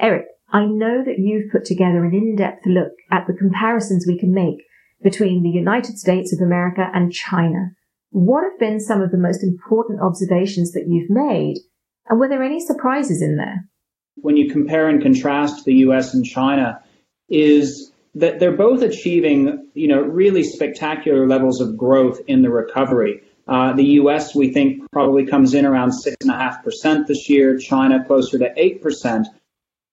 Eric, 0.00 0.26
I 0.50 0.66
know 0.66 1.04
that 1.04 1.18
you've 1.18 1.52
put 1.52 1.64
together 1.64 2.04
an 2.04 2.12
in-depth 2.12 2.66
look 2.66 2.92
at 3.10 3.26
the 3.26 3.34
comparisons 3.34 4.06
we 4.06 4.18
can 4.18 4.34
make 4.34 4.64
between 5.02 5.42
the 5.42 5.48
United 5.48 5.96
States 5.98 6.32
of 6.32 6.44
America 6.44 6.90
and 6.92 7.12
China. 7.12 7.70
What 8.12 8.44
have 8.44 8.58
been 8.58 8.78
some 8.78 9.00
of 9.00 9.10
the 9.10 9.18
most 9.18 9.42
important 9.42 10.00
observations 10.00 10.72
that 10.72 10.86
you've 10.86 11.10
made? 11.10 11.56
And 12.08 12.20
were 12.20 12.28
there 12.28 12.42
any 12.42 12.60
surprises 12.60 13.22
in 13.22 13.36
there? 13.36 13.66
When 14.16 14.36
you 14.36 14.50
compare 14.50 14.88
and 14.88 15.02
contrast 15.02 15.64
the 15.64 15.74
US 15.86 16.12
and 16.12 16.24
China, 16.24 16.82
is 17.30 17.90
that 18.14 18.38
they're 18.38 18.56
both 18.56 18.82
achieving, 18.82 19.66
you 19.72 19.88
know, 19.88 20.02
really 20.02 20.42
spectacular 20.42 21.26
levels 21.26 21.62
of 21.62 21.78
growth 21.78 22.20
in 22.26 22.42
the 22.42 22.50
recovery. 22.50 23.22
Uh, 23.48 23.72
the 23.72 23.84
U.S. 23.84 24.34
we 24.34 24.52
think 24.52 24.82
probably 24.92 25.24
comes 25.24 25.54
in 25.54 25.64
around 25.64 25.92
six 25.92 26.16
and 26.20 26.30
a 26.30 26.36
half 26.36 26.62
percent 26.62 27.08
this 27.08 27.30
year. 27.30 27.56
China 27.56 28.04
closer 28.04 28.38
to 28.38 28.52
eight 28.56 28.82
percent. 28.82 29.26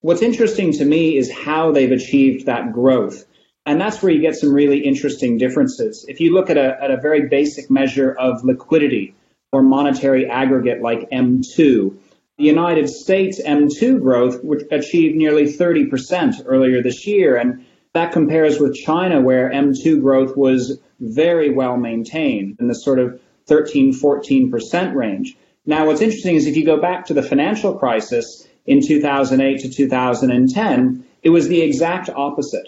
What's 0.01 0.21
interesting 0.21 0.73
to 0.73 0.85
me 0.85 1.17
is 1.17 1.31
how 1.31 1.71
they've 1.71 1.91
achieved 1.91 2.45
that 2.45 2.73
growth. 2.73 3.25
And 3.69 3.79
that's 3.79 4.01
where 4.01 4.11
you 4.11 4.19
get 4.19 4.35
some 4.35 4.51
really 4.51 4.79
interesting 4.79 5.37
differences. 5.37 6.03
If 6.07 6.19
you 6.19 6.33
look 6.33 6.49
at 6.49 6.57
a, 6.57 6.83
at 6.83 6.89
a 6.89 6.97
very 6.97 7.27
basic 7.27 7.69
measure 7.69 8.11
of 8.11 8.43
liquidity 8.43 9.13
or 9.51 9.61
monetary 9.61 10.27
aggregate 10.27 10.81
like 10.81 11.07
M2, 11.11 11.95
the 12.39 12.43
United 12.43 12.89
States 12.89 13.39
M2 13.39 14.01
growth 14.01 14.43
achieved 14.71 15.15
nearly 15.15 15.43
30% 15.43 16.41
earlier 16.47 16.81
this 16.81 17.05
year. 17.05 17.37
And 17.37 17.63
that 17.93 18.11
compares 18.11 18.59
with 18.59 18.73
China, 18.73 19.21
where 19.21 19.51
M2 19.51 20.01
growth 20.01 20.35
was 20.35 20.79
very 20.99 21.51
well 21.51 21.77
maintained 21.77 22.57
in 22.59 22.69
the 22.69 22.73
sort 22.73 22.97
of 22.97 23.21
13, 23.45 23.93
14% 23.93 24.95
range. 24.95 25.37
Now, 25.67 25.85
what's 25.85 26.01
interesting 26.01 26.37
is 26.37 26.47
if 26.47 26.57
you 26.57 26.65
go 26.65 26.81
back 26.81 27.05
to 27.05 27.13
the 27.13 27.21
financial 27.21 27.77
crisis 27.77 28.47
in 28.65 28.81
2008 28.83 29.59
to 29.59 29.69
2010, 29.69 31.05
it 31.21 31.29
was 31.29 31.47
the 31.47 31.61
exact 31.61 32.09
opposite. 32.09 32.67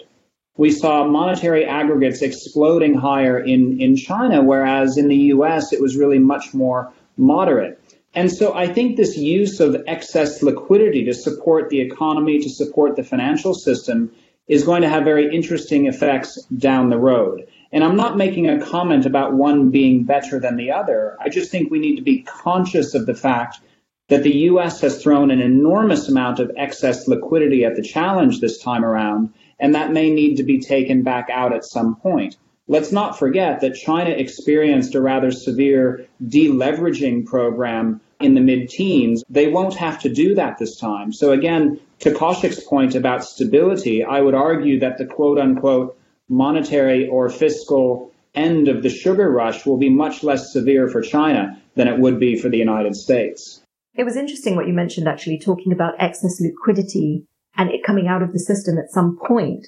We 0.56 0.70
saw 0.70 1.06
monetary 1.06 1.64
aggregates 1.64 2.20
exploding 2.20 2.94
higher 2.94 3.38
in, 3.38 3.80
in 3.80 3.96
China, 3.96 4.42
whereas 4.42 4.98
in 4.98 5.08
the 5.08 5.32
US 5.34 5.72
it 5.72 5.80
was 5.80 5.96
really 5.96 6.18
much 6.18 6.52
more 6.52 6.92
moderate. 7.16 7.80
And 8.14 8.30
so 8.30 8.54
I 8.54 8.66
think 8.66 8.96
this 8.96 9.16
use 9.16 9.60
of 9.60 9.82
excess 9.86 10.42
liquidity 10.42 11.04
to 11.04 11.14
support 11.14 11.70
the 11.70 11.80
economy, 11.80 12.38
to 12.40 12.50
support 12.50 12.96
the 12.96 13.02
financial 13.02 13.54
system, 13.54 14.12
is 14.46 14.64
going 14.64 14.82
to 14.82 14.88
have 14.88 15.04
very 15.04 15.34
interesting 15.34 15.86
effects 15.86 16.42
down 16.58 16.90
the 16.90 16.98
road. 16.98 17.46
And 17.72 17.82
I'm 17.82 17.96
not 17.96 18.18
making 18.18 18.50
a 18.50 18.64
comment 18.64 19.06
about 19.06 19.32
one 19.32 19.70
being 19.70 20.04
better 20.04 20.38
than 20.38 20.56
the 20.56 20.72
other. 20.72 21.16
I 21.20 21.30
just 21.30 21.50
think 21.50 21.70
we 21.70 21.78
need 21.78 21.96
to 21.96 22.02
be 22.02 22.22
conscious 22.22 22.94
of 22.94 23.06
the 23.06 23.14
fact 23.14 23.60
that 24.08 24.22
the 24.22 24.36
US 24.50 24.82
has 24.82 25.02
thrown 25.02 25.30
an 25.30 25.40
enormous 25.40 26.08
amount 26.10 26.38
of 26.38 26.52
excess 26.56 27.08
liquidity 27.08 27.64
at 27.64 27.76
the 27.76 27.82
challenge 27.82 28.40
this 28.40 28.62
time 28.62 28.84
around, 28.84 29.32
and 29.62 29.76
that 29.76 29.92
may 29.92 30.10
need 30.10 30.36
to 30.36 30.42
be 30.42 30.60
taken 30.60 31.02
back 31.02 31.28
out 31.30 31.54
at 31.54 31.64
some 31.64 31.94
point. 31.94 32.36
Let's 32.66 32.92
not 32.92 33.18
forget 33.18 33.60
that 33.60 33.76
China 33.76 34.10
experienced 34.10 34.94
a 34.94 35.00
rather 35.00 35.30
severe 35.30 36.06
deleveraging 36.22 37.26
program 37.26 38.00
in 38.20 38.34
the 38.34 38.40
mid 38.40 38.68
teens. 38.68 39.22
They 39.30 39.48
won't 39.48 39.74
have 39.76 40.00
to 40.00 40.08
do 40.08 40.34
that 40.34 40.58
this 40.58 40.76
time. 40.76 41.12
So 41.12 41.32
again, 41.32 41.80
to 42.00 42.10
Kaushik's 42.10 42.60
point 42.60 42.94
about 42.94 43.24
stability, 43.24 44.04
I 44.04 44.20
would 44.20 44.34
argue 44.34 44.80
that 44.80 44.98
the 44.98 45.06
quote 45.06 45.38
unquote 45.38 45.96
monetary 46.28 47.08
or 47.08 47.28
fiscal 47.28 48.12
end 48.34 48.68
of 48.68 48.82
the 48.82 48.90
sugar 48.90 49.30
rush 49.30 49.64
will 49.64 49.76
be 49.76 49.90
much 49.90 50.24
less 50.24 50.52
severe 50.52 50.88
for 50.88 51.02
China 51.02 51.60
than 51.76 51.86
it 51.86 51.98
would 51.98 52.18
be 52.18 52.36
for 52.36 52.48
the 52.48 52.58
United 52.58 52.96
States. 52.96 53.62
It 53.94 54.04
was 54.04 54.16
interesting 54.16 54.56
what 54.56 54.66
you 54.66 54.72
mentioned 54.72 55.06
actually 55.06 55.38
talking 55.38 55.72
about 55.72 55.94
excess 55.98 56.40
liquidity 56.40 57.26
and 57.56 57.70
it 57.70 57.84
coming 57.84 58.08
out 58.08 58.22
of 58.22 58.32
the 58.32 58.38
system 58.38 58.78
at 58.78 58.90
some 58.90 59.18
point. 59.26 59.66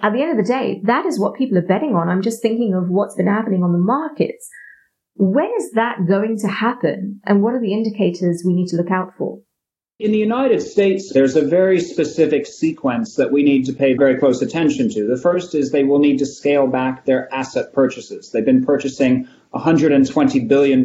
At 0.00 0.12
the 0.12 0.22
end 0.22 0.32
of 0.32 0.44
the 0.44 0.52
day, 0.52 0.80
that 0.84 1.06
is 1.06 1.18
what 1.18 1.36
people 1.36 1.58
are 1.58 1.62
betting 1.62 1.94
on. 1.94 2.08
I'm 2.08 2.22
just 2.22 2.42
thinking 2.42 2.74
of 2.74 2.88
what's 2.88 3.14
been 3.14 3.26
happening 3.26 3.62
on 3.62 3.72
the 3.72 3.78
markets. 3.78 4.48
When 5.16 5.50
is 5.56 5.70
that 5.72 6.06
going 6.08 6.38
to 6.38 6.48
happen? 6.48 7.20
And 7.24 7.42
what 7.42 7.54
are 7.54 7.60
the 7.60 7.72
indicators 7.72 8.42
we 8.44 8.54
need 8.54 8.68
to 8.68 8.76
look 8.76 8.90
out 8.90 9.12
for? 9.16 9.40
In 10.00 10.10
the 10.10 10.18
United 10.18 10.60
States, 10.60 11.12
there's 11.12 11.36
a 11.36 11.46
very 11.46 11.78
specific 11.78 12.46
sequence 12.46 13.14
that 13.14 13.30
we 13.30 13.44
need 13.44 13.64
to 13.66 13.72
pay 13.72 13.94
very 13.94 14.18
close 14.18 14.42
attention 14.42 14.90
to. 14.90 15.06
The 15.06 15.16
first 15.16 15.54
is 15.54 15.70
they 15.70 15.84
will 15.84 16.00
need 16.00 16.18
to 16.18 16.26
scale 16.26 16.66
back 16.66 17.04
their 17.04 17.32
asset 17.32 17.72
purchases. 17.72 18.32
They've 18.32 18.44
been 18.44 18.64
purchasing 18.64 19.28
$120 19.54 20.48
billion 20.48 20.84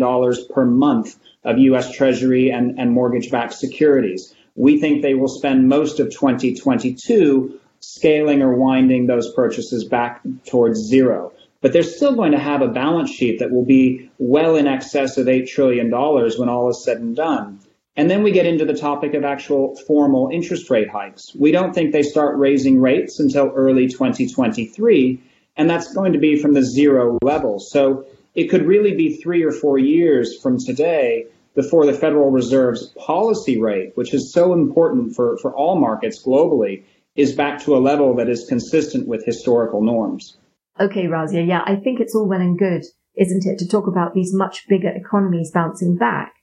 per 0.54 0.66
month 0.66 1.18
of 1.44 1.58
U.S. 1.58 1.92
Treasury 1.92 2.52
and, 2.52 2.80
and 2.80 2.92
mortgage 2.92 3.32
backed 3.32 3.56
securities. 3.56 4.36
We 4.60 4.78
think 4.78 5.02
they 5.02 5.14
will 5.14 5.30
spend 5.30 5.70
most 5.70 6.02
of 6.02 6.10
2022 6.10 7.58
scaling 7.80 8.42
or 8.42 8.54
winding 8.56 9.08
those 9.08 9.34
purchases 9.34 9.86
back 9.86 10.22
towards 10.46 10.82
zero. 10.82 11.32
But 11.62 11.72
they're 11.72 11.82
still 11.82 12.14
going 12.14 12.34
to 12.34 12.40
have 12.40 12.62
a 12.62 12.68
balance 12.68 13.10
sheet 13.10 13.40
that 13.40 13.52
will 13.52 13.64
be 13.64 14.12
well 14.18 14.58
in 14.58 14.68
excess 14.68 15.18
of 15.18 15.28
$8 15.28 15.48
trillion 15.48 15.90
when 15.90 16.50
all 16.50 16.70
is 16.70 16.84
said 16.84 16.98
and 16.98 17.16
done. 17.16 17.62
And 17.96 18.12
then 18.12 18.22
we 18.22 18.32
get 18.32 18.46
into 18.46 18.66
the 18.66 18.74
topic 18.74 19.14
of 19.14 19.24
actual 19.24 19.78
formal 19.88 20.30
interest 20.30 20.70
rate 20.70 20.90
hikes. 20.90 21.34
We 21.34 21.54
don't 21.54 21.74
think 21.74 21.94
they 21.94 22.04
start 22.04 22.38
raising 22.38 22.82
rates 22.82 23.18
until 23.22 23.54
early 23.56 23.88
2023, 23.88 25.24
and 25.56 25.70
that's 25.70 25.94
going 25.94 26.12
to 26.12 26.20
be 26.20 26.38
from 26.38 26.54
the 26.54 26.64
zero 26.64 27.18
level. 27.22 27.60
So 27.60 28.06
it 28.36 28.48
could 28.48 28.66
really 28.66 28.94
be 28.94 29.16
three 29.16 29.44
or 29.44 29.54
four 29.54 29.78
years 29.78 30.38
from 30.42 30.60
today 30.60 31.28
before 31.56 31.86
the 31.86 31.94
Federal 31.94 32.32
Reserve's 32.32 32.88
policy 32.98 33.60
rate, 33.60 33.92
which 33.96 34.14
is 34.14 34.32
so 34.32 34.54
important 34.54 35.16
for, 35.16 35.38
for 35.38 35.54
all 35.54 35.80
markets 35.80 36.24
globally, 36.24 36.84
is 37.16 37.36
back 37.36 37.62
to 37.64 37.76
a 37.76 37.80
level 37.80 38.16
that 38.16 38.30
is 38.30 38.46
consistent 38.48 39.08
with 39.08 39.26
historical 39.26 39.82
norms. 39.82 40.38
Okay, 40.80 41.06
Razia, 41.06 41.46
yeah, 41.46 41.62
I 41.66 41.76
think 41.76 42.00
it's 42.00 42.16
all 42.16 42.28
well 42.28 42.40
and 42.40 42.58
good, 42.58 42.84
isn't 43.18 43.46
it, 43.46 43.60
to 43.60 43.68
talk 43.68 43.88
about 43.88 44.14
these 44.14 44.34
much 44.34 44.68
bigger 44.70 44.90
economies 44.90 45.52
bouncing 45.52 45.98
back. 45.98 46.34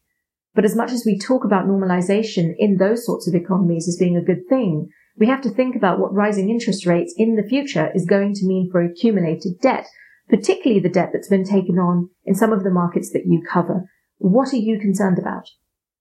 But 0.55 0.65
as 0.65 0.77
much 0.77 0.93
as 0.93 1.05
we 1.07 1.19
talk 1.19 1.45
about 1.45 1.67
normalization 1.67 2.55
in 2.59 2.77
those 2.77 3.05
sorts 3.05 3.29
of 3.29 3.35
economies 3.35 3.89
as 3.89 3.97
being 3.97 4.17
a 4.17 4.25
good 4.25 4.47
thing, 4.49 4.89
we 5.19 5.27
have 5.27 5.41
to 5.43 5.51
think 5.51 5.77
about 5.77 5.99
what 5.99 6.13
rising 6.13 6.51
interest 6.51 6.85
rates 6.87 7.15
in 7.17 7.37
the 7.37 7.43
future 7.43 7.91
is 7.95 8.05
going 8.05 8.35
to 8.35 8.47
mean 8.47 8.69
for 8.71 8.83
accumulated 8.83 9.61
debt, 9.61 9.87
particularly 10.29 10.81
the 10.81 10.91
debt 10.91 11.11
that's 11.13 11.29
been 11.29 11.45
taken 11.45 11.79
on 11.79 12.11
in 12.25 12.35
some 12.35 12.53
of 12.53 12.65
the 12.65 12.71
markets 12.71 13.11
that 13.13 13.25
you 13.27 13.43
cover. 13.51 13.85
What 14.19 14.53
are 14.53 14.57
you 14.57 14.79
concerned 14.79 15.19
about? 15.19 15.51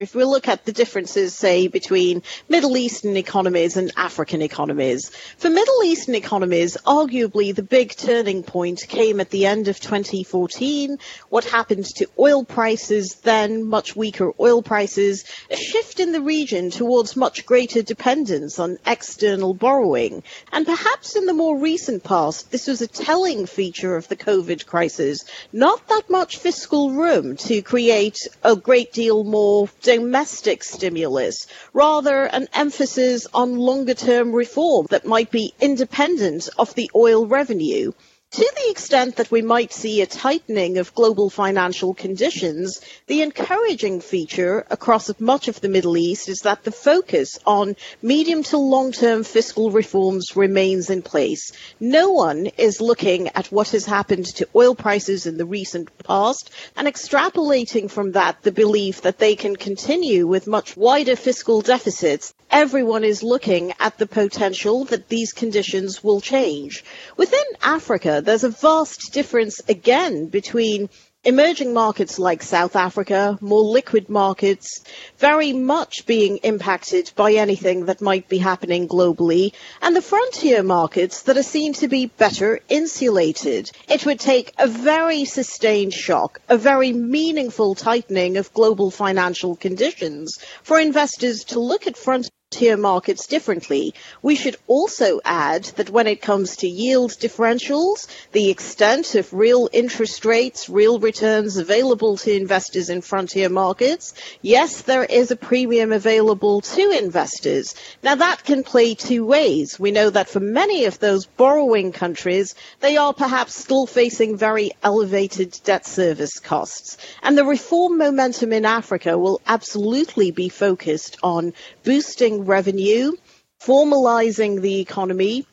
If 0.01 0.13
we 0.13 0.25
look 0.25 0.49
at 0.49 0.65
the 0.65 0.73
differences, 0.73 1.33
say, 1.33 1.69
between 1.69 2.21
Middle 2.49 2.75
Eastern 2.75 3.15
economies 3.15 3.77
and 3.77 3.93
African 3.95 4.41
economies, 4.41 5.09
for 5.37 5.49
Middle 5.49 5.83
Eastern 5.83 6.15
economies, 6.15 6.75
arguably 6.85 7.55
the 7.55 7.63
big 7.63 7.95
turning 7.95 8.43
point 8.43 8.83
came 8.89 9.21
at 9.21 9.29
the 9.29 9.45
end 9.45 9.69
of 9.69 9.79
2014. 9.79 10.97
What 11.29 11.45
happened 11.45 11.85
to 11.95 12.09
oil 12.19 12.43
prices 12.43 13.15
then, 13.23 13.63
much 13.63 13.95
weaker 13.95 14.33
oil 14.37 14.61
prices, 14.61 15.23
a 15.49 15.55
shift 15.55 16.01
in 16.01 16.11
the 16.11 16.19
region 16.19 16.71
towards 16.71 17.15
much 17.15 17.45
greater 17.45 17.81
dependence 17.81 18.59
on 18.59 18.79
external 18.85 19.53
borrowing. 19.53 20.23
And 20.51 20.65
perhaps 20.65 21.15
in 21.15 21.25
the 21.25 21.33
more 21.33 21.57
recent 21.57 22.03
past, 22.03 22.51
this 22.51 22.67
was 22.67 22.81
a 22.81 22.87
telling 22.87 23.45
feature 23.45 23.95
of 23.95 24.09
the 24.09 24.17
COVID 24.17 24.65
crisis. 24.65 25.23
Not 25.53 25.87
that 25.87 26.09
much 26.09 26.35
fiscal 26.35 26.91
room 26.91 27.37
to 27.37 27.61
create 27.61 28.27
a 28.43 28.57
great 28.57 28.91
deal 28.91 29.23
more 29.23 29.69
domestic 29.85 30.63
stimulus, 30.63 31.45
rather 31.71 32.25
an 32.25 32.47
emphasis 32.53 33.27
on 33.33 33.55
longer 33.55 33.93
term 33.93 34.33
reform 34.33 34.87
that 34.89 35.05
might 35.05 35.29
be 35.29 35.53
independent 35.61 36.49
of 36.57 36.73
the 36.73 36.89
oil 36.95 37.27
revenue. 37.27 37.91
To 38.35 38.51
the 38.53 38.69
extent 38.69 39.15
that 39.15 39.31
we 39.31 39.41
might 39.41 39.71
see 39.71 40.01
a 40.01 40.05
tightening 40.05 40.77
of 40.77 40.93
global 40.93 41.29
financial 41.29 41.93
conditions, 41.93 42.81
the 43.07 43.21
encouraging 43.21 44.01
feature 44.01 44.65
across 44.69 45.09
much 45.21 45.47
of 45.47 45.61
the 45.61 45.69
Middle 45.69 45.95
East 45.95 46.27
is 46.27 46.39
that 46.39 46.65
the 46.65 46.71
focus 46.73 47.39
on 47.45 47.77
medium 48.01 48.43
to 48.43 48.57
long 48.57 48.91
term 48.91 49.23
fiscal 49.23 49.71
reforms 49.71 50.35
remains 50.35 50.89
in 50.89 51.01
place. 51.01 51.53
No 51.79 52.11
one 52.11 52.47
is 52.57 52.81
looking 52.81 53.29
at 53.29 53.53
what 53.53 53.69
has 53.69 53.85
happened 53.85 54.25
to 54.35 54.49
oil 54.53 54.75
prices 54.75 55.25
in 55.25 55.37
the 55.37 55.45
recent 55.45 55.97
past 55.99 56.51
and 56.75 56.89
extrapolating 56.89 57.89
from 57.89 58.11
that 58.11 58.41
the 58.41 58.51
belief 58.51 59.03
that 59.03 59.17
they 59.17 59.37
can 59.37 59.55
continue 59.55 60.27
with 60.27 60.45
much 60.45 60.75
wider 60.75 61.15
fiscal 61.15 61.61
deficits 61.61 62.33
everyone 62.55 63.03
is 63.03 63.21
looking 63.21 63.73
at 63.81 63.97
the 63.97 64.07
potential 64.07 64.85
that 64.85 65.09
these 65.09 65.33
conditions 65.33 66.01
will 66.01 66.21
change. 66.21 66.85
Within 67.17 67.43
Africa, 67.61 68.21
there's 68.25 68.43
a 68.43 68.49
vast 68.49 69.13
difference 69.13 69.61
again 69.69 70.27
between 70.27 70.89
emerging 71.25 71.73
markets 71.73 72.19
like 72.19 72.43
South 72.43 72.75
Africa, 72.75 73.37
more 73.41 73.63
liquid 73.63 74.09
markets, 74.09 74.83
very 75.17 75.53
much 75.53 76.05
being 76.05 76.37
impacted 76.37 77.11
by 77.15 77.33
anything 77.33 77.85
that 77.85 77.99
might 77.99 78.29
be 78.29 78.37
happening 78.37 78.87
globally, 78.87 79.51
and 79.81 79.95
the 79.95 80.03
frontier 80.03 80.61
markets 80.61 81.23
that 81.23 81.37
are 81.37 81.43
seen 81.43 81.73
to 81.73 81.87
be 81.87 82.05
better 82.05 82.59
insulated. 82.69 83.71
It 83.89 84.05
would 84.05 84.19
take 84.19 84.53
a 84.59 84.67
very 84.67 85.25
sustained 85.25 85.93
shock, 85.93 86.41
a 86.47 86.57
very 86.57 86.93
meaningful 86.93 87.73
tightening 87.73 88.37
of 88.37 88.53
global 88.53 88.91
financial 88.91 89.55
conditions 89.55 90.37
for 90.61 90.79
investors 90.79 91.45
to 91.45 91.59
look 91.59 91.87
at 91.87 91.97
frontier 91.97 92.29
tier 92.55 92.77
markets 92.77 93.27
differently. 93.27 93.93
We 94.21 94.35
should 94.35 94.55
also 94.67 95.19
add 95.25 95.65
that 95.75 95.89
when 95.89 96.07
it 96.07 96.21
comes 96.21 96.57
to 96.57 96.67
yield 96.67 97.11
differentials, 97.11 98.07
the 98.31 98.49
extent 98.49 99.15
of 99.15 99.33
real 99.33 99.67
interest 99.73 100.23
rates, 100.23 100.69
real 100.69 100.99
returns 100.99 101.57
available 101.57 102.17
to 102.17 102.33
investors 102.33 102.89
in 102.89 103.01
frontier 103.01 103.49
markets, 103.49 104.13
yes, 104.41 104.83
there 104.83 105.03
is 105.03 105.31
a 105.31 105.35
premium 105.35 105.91
available 105.91 106.61
to 106.61 106.91
investors. 106.91 107.75
Now 108.03 108.15
that 108.15 108.43
can 108.43 108.63
play 108.63 108.95
two 108.95 109.25
ways. 109.25 109.77
We 109.77 109.91
know 109.91 110.09
that 110.09 110.29
for 110.29 110.39
many 110.39 110.85
of 110.85 110.99
those 110.99 111.25
borrowing 111.25 111.91
countries, 111.91 112.55
they 112.79 112.95
are 112.95 113.13
perhaps 113.13 113.55
still 113.55 113.85
facing 113.85 114.37
very 114.37 114.71
elevated 114.81 115.59
debt 115.63 115.85
service 115.85 116.39
costs. 116.39 116.97
And 117.21 117.37
the 117.37 117.45
reform 117.45 117.97
momentum 117.97 118.53
in 118.53 118.65
Africa 118.65 119.17
will 119.17 119.41
absolutely 119.45 120.31
be 120.31 120.47
focused 120.49 121.17
on 121.21 121.53
boosting 121.83 122.34
revenue, 122.43 123.13
formalizing 123.61 124.61
the 124.61 124.79
economy, 124.79 125.45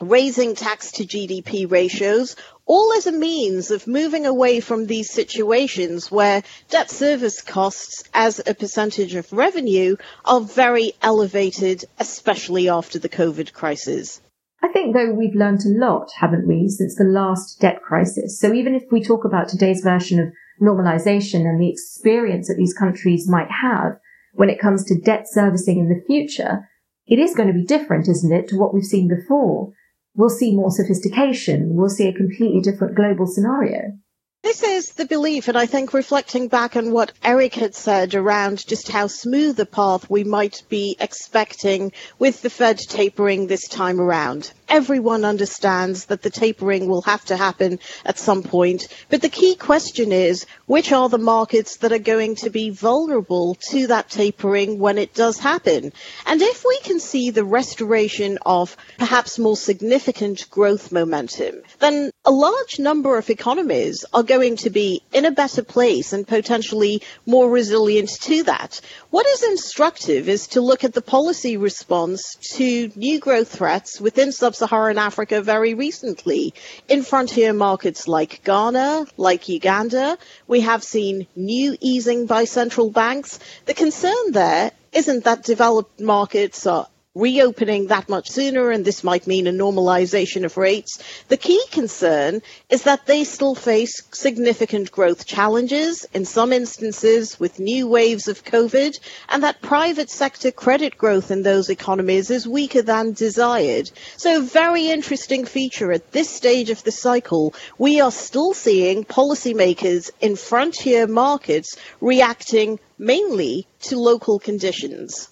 raising 0.00 0.54
tax 0.54 0.92
to 0.92 1.04
GDP 1.04 1.70
ratios, 1.70 2.36
all 2.66 2.92
as 2.94 3.06
a 3.06 3.12
means 3.12 3.70
of 3.70 3.86
moving 3.86 4.26
away 4.26 4.60
from 4.60 4.86
these 4.86 5.10
situations 5.10 6.10
where 6.10 6.42
debt 6.70 6.90
service 6.90 7.42
costs 7.42 8.04
as 8.12 8.40
a 8.46 8.54
percentage 8.54 9.14
of 9.14 9.32
revenue 9.32 9.96
are 10.24 10.40
very 10.40 10.92
elevated, 11.02 11.84
especially 11.98 12.68
after 12.68 12.98
the 12.98 13.08
COVID 13.08 13.52
crisis. 13.52 14.20
I 14.62 14.68
think, 14.72 14.94
though, 14.94 15.12
we've 15.12 15.34
learned 15.34 15.60
a 15.66 15.78
lot, 15.78 16.08
haven't 16.18 16.48
we, 16.48 16.68
since 16.68 16.96
the 16.96 17.04
last 17.04 17.60
debt 17.60 17.82
crisis. 17.82 18.40
So 18.40 18.52
even 18.54 18.74
if 18.74 18.84
we 18.90 19.02
talk 19.02 19.26
about 19.26 19.48
today's 19.48 19.82
version 19.82 20.18
of 20.20 20.32
normalization 20.60 21.40
and 21.40 21.60
the 21.60 21.68
experience 21.68 22.48
that 22.48 22.56
these 22.56 22.72
countries 22.72 23.28
might 23.28 23.50
have 23.50 23.98
when 24.34 24.50
it 24.50 24.60
comes 24.60 24.84
to 24.84 25.00
debt 25.00 25.24
servicing 25.26 25.78
in 25.78 25.88
the 25.88 26.02
future, 26.06 26.68
it 27.06 27.18
is 27.18 27.34
going 27.34 27.48
to 27.48 27.54
be 27.54 27.64
different, 27.64 28.08
isn't 28.08 28.32
it, 28.32 28.48
to 28.48 28.56
what 28.56 28.72
we've 28.72 28.84
seen 28.84 29.08
before? 29.08 29.72
We'll 30.14 30.30
see 30.30 30.54
more 30.54 30.70
sophistication. 30.70 31.74
We'll 31.74 31.88
see 31.88 32.08
a 32.08 32.12
completely 32.12 32.60
different 32.60 32.94
global 32.94 33.26
scenario. 33.26 33.98
This 34.44 34.62
is 34.62 34.92
the 34.92 35.06
belief, 35.06 35.48
and 35.48 35.56
I 35.56 35.64
think 35.64 35.94
reflecting 35.94 36.48
back 36.48 36.76
on 36.76 36.92
what 36.92 37.12
Eric 37.24 37.54
had 37.54 37.74
said 37.74 38.14
around 38.14 38.66
just 38.66 38.90
how 38.90 39.06
smooth 39.06 39.58
a 39.58 39.64
path 39.64 40.10
we 40.10 40.22
might 40.22 40.62
be 40.68 40.96
expecting 41.00 41.92
with 42.18 42.42
the 42.42 42.50
Fed 42.50 42.78
tapering 42.78 43.46
this 43.46 43.66
time 43.66 43.98
around. 43.98 44.52
Everyone 44.68 45.24
understands 45.24 46.06
that 46.06 46.22
the 46.22 46.30
tapering 46.30 46.88
will 46.88 47.02
have 47.02 47.24
to 47.26 47.36
happen 47.36 47.78
at 48.04 48.18
some 48.18 48.42
point, 48.42 48.88
but 49.08 49.22
the 49.22 49.28
key 49.28 49.54
question 49.54 50.10
is 50.12 50.46
which 50.66 50.92
are 50.92 51.08
the 51.08 51.18
markets 51.18 51.76
that 51.78 51.92
are 51.92 51.98
going 51.98 52.36
to 52.36 52.50
be 52.50 52.70
vulnerable 52.70 53.56
to 53.70 53.86
that 53.88 54.10
tapering 54.10 54.78
when 54.78 54.98
it 54.98 55.14
does 55.14 55.38
happen? 55.38 55.92
And 56.26 56.42
if 56.42 56.64
we 56.66 56.78
can 56.80 57.00
see 57.00 57.30
the 57.30 57.44
restoration 57.44 58.38
of 58.44 58.76
perhaps 58.98 59.38
more 59.38 59.56
significant 59.56 60.48
growth 60.50 60.92
momentum, 60.92 61.62
then 61.78 62.10
a 62.24 62.30
large 62.30 62.78
number 62.78 63.18
of 63.18 63.30
economies 63.30 64.04
are 64.12 64.22
going 64.22 64.56
to 64.56 64.70
be 64.70 65.02
in 65.12 65.24
a 65.24 65.30
better 65.30 65.62
place 65.62 66.12
and 66.12 66.26
potentially 66.26 67.02
more 67.26 67.50
resilient 67.50 68.08
to 68.22 68.42
that. 68.44 68.80
What 69.10 69.26
is 69.26 69.42
instructive 69.42 70.28
is 70.28 70.48
to 70.48 70.60
look 70.60 70.84
at 70.84 70.94
the 70.94 71.02
policy 71.02 71.56
response 71.56 72.34
to 72.56 72.90
new 72.96 73.20
growth 73.20 73.48
threats 73.48 74.00
within 74.00 74.32
sub-Saharan 74.64 74.98
Africa 74.98 75.42
very 75.42 75.74
recently. 75.74 76.54
In 76.88 77.02
frontier 77.02 77.52
markets 77.52 78.08
like 78.08 78.42
Ghana, 78.44 79.06
like 79.18 79.48
Uganda, 79.48 80.16
we 80.46 80.62
have 80.62 80.82
seen 80.82 81.26
new 81.36 81.76
easing 81.80 82.26
by 82.26 82.44
central 82.44 82.90
banks. 82.90 83.38
The 83.66 83.74
concern 83.74 84.32
there 84.32 84.72
isn't 84.92 85.24
that 85.24 85.42
developed 85.42 86.00
markets 86.00 86.66
are 86.66 86.86
reopening 87.14 87.86
that 87.86 88.08
much 88.08 88.28
sooner, 88.28 88.72
and 88.72 88.84
this 88.84 89.04
might 89.04 89.26
mean 89.26 89.46
a 89.46 89.52
normalization 89.52 90.44
of 90.44 90.56
rates. 90.56 90.98
The 91.28 91.36
key 91.36 91.62
concern 91.70 92.42
is 92.68 92.82
that 92.82 93.06
they 93.06 93.22
still 93.22 93.54
face 93.54 94.02
significant 94.12 94.90
growth 94.90 95.24
challenges, 95.24 96.06
in 96.12 96.24
some 96.24 96.52
instances 96.52 97.38
with 97.38 97.60
new 97.60 97.86
waves 97.86 98.26
of 98.26 98.44
COVID, 98.44 98.98
and 99.28 99.44
that 99.44 99.62
private 99.62 100.10
sector 100.10 100.50
credit 100.50 100.98
growth 100.98 101.30
in 101.30 101.42
those 101.42 101.70
economies 101.70 102.30
is 102.30 102.48
weaker 102.48 102.82
than 102.82 103.12
desired. 103.12 103.90
So, 104.16 104.38
a 104.38 104.42
very 104.42 104.88
interesting 104.88 105.44
feature 105.44 105.92
at 105.92 106.10
this 106.10 106.28
stage 106.28 106.70
of 106.70 106.82
the 106.82 106.92
cycle, 106.92 107.54
we 107.78 108.00
are 108.00 108.10
still 108.10 108.54
seeing 108.54 109.04
policymakers 109.04 110.10
in 110.20 110.34
frontier 110.34 111.06
markets 111.06 111.76
reacting 112.00 112.80
mainly 112.98 113.68
to 113.82 113.98
local 113.98 114.38
conditions. 114.38 115.28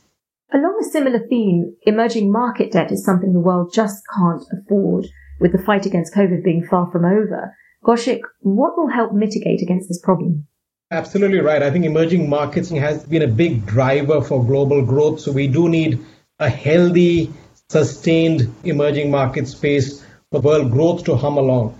Along 0.54 0.78
a 0.78 0.85
similar 0.85 1.18
theme, 1.30 1.75
emerging 1.82 2.30
market 2.30 2.73
debt 2.73 2.92
is 2.92 3.02
something 3.02 3.32
the 3.32 3.40
world 3.40 3.73
just 3.73 4.02
can't 4.14 4.42
afford, 4.52 5.06
with 5.40 5.52
the 5.52 5.62
fight 5.62 5.87
against 5.87 6.14
COVID 6.14 6.44
being 6.44 6.62
far 6.62 6.90
from 6.92 7.06
over. 7.06 7.56
Kaushik, 7.82 8.21
what 8.40 8.76
will 8.76 8.88
help 8.88 9.14
mitigate 9.14 9.62
against 9.62 9.88
this 9.88 10.00
problem? 10.00 10.47
Absolutely 10.90 11.40
right. 11.40 11.62
I 11.62 11.71
think 11.71 11.87
emerging 11.87 12.28
markets 12.28 12.68
has 12.68 13.02
been 13.04 13.23
a 13.23 13.28
big 13.28 13.64
driver 13.64 14.21
for 14.21 14.45
global 14.45 14.84
growth. 14.84 15.21
So 15.21 15.32
we 15.32 15.47
do 15.47 15.71
need 15.71 15.99
a 16.38 16.50
healthy, 16.50 17.32
sustained 17.71 18.54
emerging 18.62 19.10
market 19.10 19.49
space 19.49 20.04
for 20.30 20.41
world 20.41 20.71
growth 20.71 21.04
to 21.04 21.17
hum 21.17 21.38
along. 21.38 21.78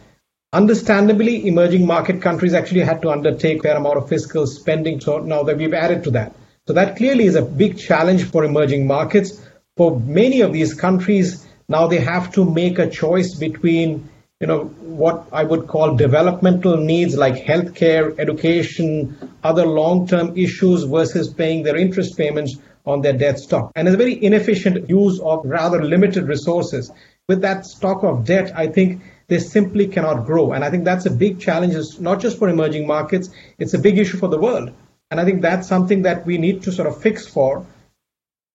Understandably, 0.55 1.47
emerging 1.47 1.87
market 1.87 2.23
countries 2.23 2.55
actually 2.55 2.81
had 2.81 3.03
to 3.03 3.11
undertake 3.11 3.59
a 3.59 3.63
fair 3.63 3.77
amount 3.77 3.99
of 3.99 4.09
fiscal 4.09 4.47
spending. 4.47 4.99
So 4.99 5.19
now 5.19 5.43
that 5.43 5.59
we've 5.59 5.75
added 5.75 6.05
to 6.05 6.11
that. 6.13 6.35
So 6.69 6.75
that 6.75 6.97
clearly 6.97 7.25
is 7.25 7.35
a 7.35 7.43
big 7.43 7.77
challenge 7.77 8.23
for 8.31 8.45
emerging 8.45 8.87
markets. 8.87 9.43
For 9.77 9.99
many 9.99 10.43
of 10.43 10.53
these 10.53 10.75
countries, 10.75 11.45
now 11.69 11.89
they 11.89 11.99
have 11.99 12.33
to 12.35 12.45
make 12.49 12.79
a 12.79 12.89
choice 12.89 13.35
between, 13.35 14.09
you 14.39 14.47
know, 14.47 14.67
what 14.81 15.27
I 15.33 15.43
would 15.43 15.67
call 15.67 15.97
developmental 15.97 16.77
needs 16.77 17.17
like 17.17 17.45
healthcare, 17.45 18.17
education, 18.17 19.17
other 19.43 19.67
long-term 19.67 20.39
issues 20.39 20.85
versus 20.85 21.35
paying 21.35 21.65
their 21.65 21.77
interest 21.77 22.17
payments 22.17 22.57
on 22.87 23.01
their 23.01 23.15
debt 23.15 23.41
stock. 23.41 23.73
And 23.75 23.89
it's 23.89 23.95
a 23.95 23.99
very 23.99 24.23
inefficient 24.23 24.89
use 24.89 25.19
of 25.19 25.45
rather 25.45 25.83
limited 25.83 26.29
resources. 26.29 26.93
With 27.29 27.41
that 27.41 27.67
stock 27.67 28.05
of 28.05 28.25
debt, 28.25 28.53
I 28.55 28.69
think 28.69 29.03
they 29.27 29.41
simply 29.41 29.89
cannot 29.89 30.27
grow. 30.27 30.53
And 30.53 30.63
I 30.65 30.71
think 30.71 30.85
that's 30.85 31.07
a 31.07 31.11
big 31.11 31.41
challenge, 31.41 31.75
not 31.99 32.21
just 32.21 32.39
for 32.39 32.49
emerging 32.49 32.87
markets, 32.87 33.31
it's 33.59 33.75
a 33.75 33.81
big 33.81 33.99
issue 33.99 34.19
for 34.19 34.29
the 34.29 34.39
world. 34.39 34.73
And 35.13 35.21
I 35.21 35.27
think 35.27 35.43
that's 35.43 35.69
something 35.69 36.03
that 36.03 36.25
we 36.25 36.39
need 36.39 36.63
to 36.63 36.73
sort 36.73 36.89
of 36.89 37.03
fix 37.03 37.27
for. 37.27 37.67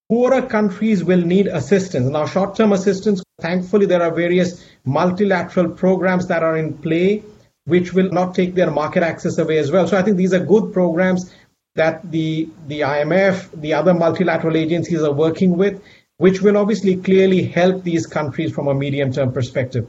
Poorer 0.09 0.41
countries 0.41 1.03
will 1.03 1.21
need 1.21 1.45
assistance. 1.45 2.09
Now, 2.09 2.25
short 2.25 2.55
term 2.55 2.73
assistance, 2.73 3.21
thankfully, 3.39 3.85
there 3.85 4.01
are 4.01 4.11
various 4.11 4.65
multilateral 4.83 5.69
programs 5.69 6.25
that 6.29 6.41
are 6.41 6.57
in 6.57 6.75
play 6.79 7.23
which 7.65 7.93
will 7.93 8.09
not 8.09 8.33
take 8.33 8.55
their 8.55 8.71
market 8.71 9.03
access 9.03 9.37
away 9.37 9.59
as 9.59 9.71
well. 9.71 9.87
So 9.87 9.97
I 9.97 10.01
think 10.01 10.17
these 10.17 10.33
are 10.33 10.39
good 10.39 10.73
programs 10.73 11.31
that 11.75 12.09
the, 12.09 12.49
the 12.65 12.79
IMF, 12.79 13.51
the 13.61 13.75
other 13.75 13.93
multilateral 13.93 14.57
agencies 14.57 15.03
are 15.03 15.13
working 15.13 15.57
with, 15.57 15.83
which 16.17 16.41
will 16.41 16.57
obviously 16.57 16.95
clearly 16.95 17.43
help 17.43 17.83
these 17.83 18.07
countries 18.07 18.51
from 18.51 18.67
a 18.67 18.73
medium 18.73 19.13
term 19.13 19.31
perspective. 19.31 19.87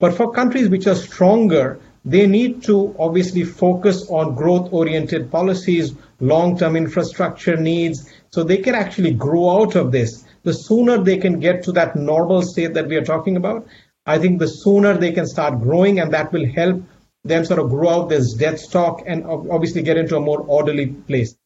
But 0.00 0.12
for 0.14 0.32
countries 0.32 0.68
which 0.68 0.86
are 0.86 0.94
stronger, 0.94 1.80
they 2.04 2.26
need 2.26 2.62
to 2.64 2.94
obviously 2.98 3.44
focus 3.44 4.10
on 4.10 4.34
growth 4.34 4.72
oriented 4.72 5.30
policies, 5.30 5.94
long 6.20 6.58
term 6.58 6.76
infrastructure 6.76 7.56
needs, 7.56 8.12
so 8.30 8.42
they 8.42 8.58
can 8.58 8.74
actually 8.74 9.12
grow 9.12 9.60
out 9.60 9.74
of 9.74 9.92
this. 9.92 10.24
The 10.42 10.54
sooner 10.54 10.98
they 10.98 11.18
can 11.18 11.40
get 11.40 11.62
to 11.64 11.72
that 11.72 11.96
normal 11.96 12.42
state 12.42 12.74
that 12.74 12.88
we 12.88 12.96
are 12.96 13.04
talking 13.04 13.36
about, 13.36 13.66
I 14.06 14.18
think 14.18 14.38
the 14.38 14.48
sooner 14.48 14.96
they 14.96 15.12
can 15.12 15.26
start 15.26 15.60
growing, 15.60 16.00
and 16.00 16.12
that 16.12 16.32
will 16.32 16.46
help 16.46 16.82
them 17.24 17.44
sort 17.44 17.60
of 17.60 17.68
grow 17.68 17.88
out 17.88 18.08
this 18.08 18.32
debt 18.32 18.58
stock 18.58 19.02
and 19.06 19.24
obviously 19.26 19.82
get 19.82 19.98
into 19.98 20.16
a 20.16 20.20
more 20.20 20.40
orderly 20.40 20.86
place. 20.86 21.36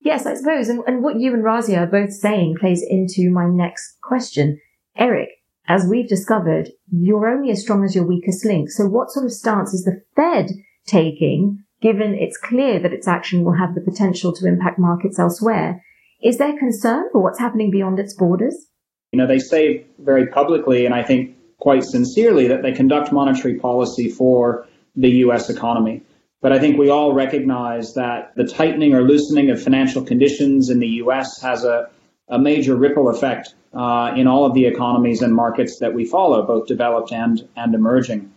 Yes, 0.00 0.26
I 0.26 0.34
suppose. 0.34 0.68
And, 0.68 0.82
and 0.86 1.02
what 1.02 1.20
you 1.20 1.32
and 1.32 1.44
Razia 1.44 1.78
are 1.78 1.86
both 1.86 2.12
saying 2.12 2.56
plays 2.60 2.84
into 2.86 3.30
my 3.30 3.46
next 3.46 3.98
question. 4.02 4.60
Eric, 4.96 5.28
as 5.68 5.86
we've 5.88 6.08
discovered, 6.08 6.70
you're 6.90 7.28
only 7.28 7.50
as 7.50 7.62
strong 7.62 7.84
as 7.84 7.94
your 7.94 8.04
weakest 8.04 8.44
link. 8.44 8.70
So 8.70 8.86
what 8.86 9.10
sort 9.10 9.24
of 9.24 9.32
stance 9.32 9.72
is 9.72 9.84
the 9.84 10.02
Fed 10.16 10.50
taking, 10.86 11.64
given 11.82 12.14
it's 12.14 12.38
clear 12.38 12.78
that 12.78 12.92
its 12.92 13.08
action 13.08 13.44
will 13.44 13.58
have 13.58 13.74
the 13.74 13.80
potential 13.80 14.32
to 14.34 14.46
impact 14.46 14.78
markets 14.78 15.18
elsewhere? 15.18 15.84
Is 16.22 16.38
there 16.38 16.56
concern 16.56 17.08
for 17.12 17.20
what's 17.20 17.40
happening 17.40 17.70
beyond 17.70 17.98
its 17.98 18.14
borders? 18.14 18.56
You 19.10 19.18
know, 19.18 19.26
they 19.26 19.40
say 19.40 19.84
very 19.98 20.28
publicly, 20.28 20.86
and 20.86 20.94
I 20.94 21.02
think 21.02 21.36
quite 21.62 21.84
sincerely, 21.84 22.48
that 22.48 22.62
they 22.62 22.72
conduct 22.72 23.12
monetary 23.12 23.54
policy 23.54 24.10
for 24.10 24.66
the 24.96 25.10
U.S. 25.26 25.48
economy. 25.48 26.02
But 26.40 26.52
I 26.52 26.58
think 26.58 26.76
we 26.76 26.90
all 26.90 27.12
recognize 27.12 27.94
that 27.94 28.34
the 28.34 28.44
tightening 28.44 28.94
or 28.94 29.02
loosening 29.02 29.48
of 29.48 29.62
financial 29.62 30.02
conditions 30.04 30.70
in 30.70 30.80
the 30.80 30.88
U.S. 31.04 31.40
has 31.40 31.62
a, 31.62 31.88
a 32.28 32.36
major 32.36 32.74
ripple 32.74 33.08
effect 33.08 33.54
uh, 33.74 34.12
in 34.16 34.26
all 34.26 34.44
of 34.44 34.54
the 34.54 34.66
economies 34.66 35.22
and 35.22 35.32
markets 35.32 35.78
that 35.78 35.94
we 35.94 36.04
follow, 36.04 36.44
both 36.44 36.66
developed 36.66 37.12
and, 37.12 37.48
and 37.54 37.76
emerging. 37.76 38.32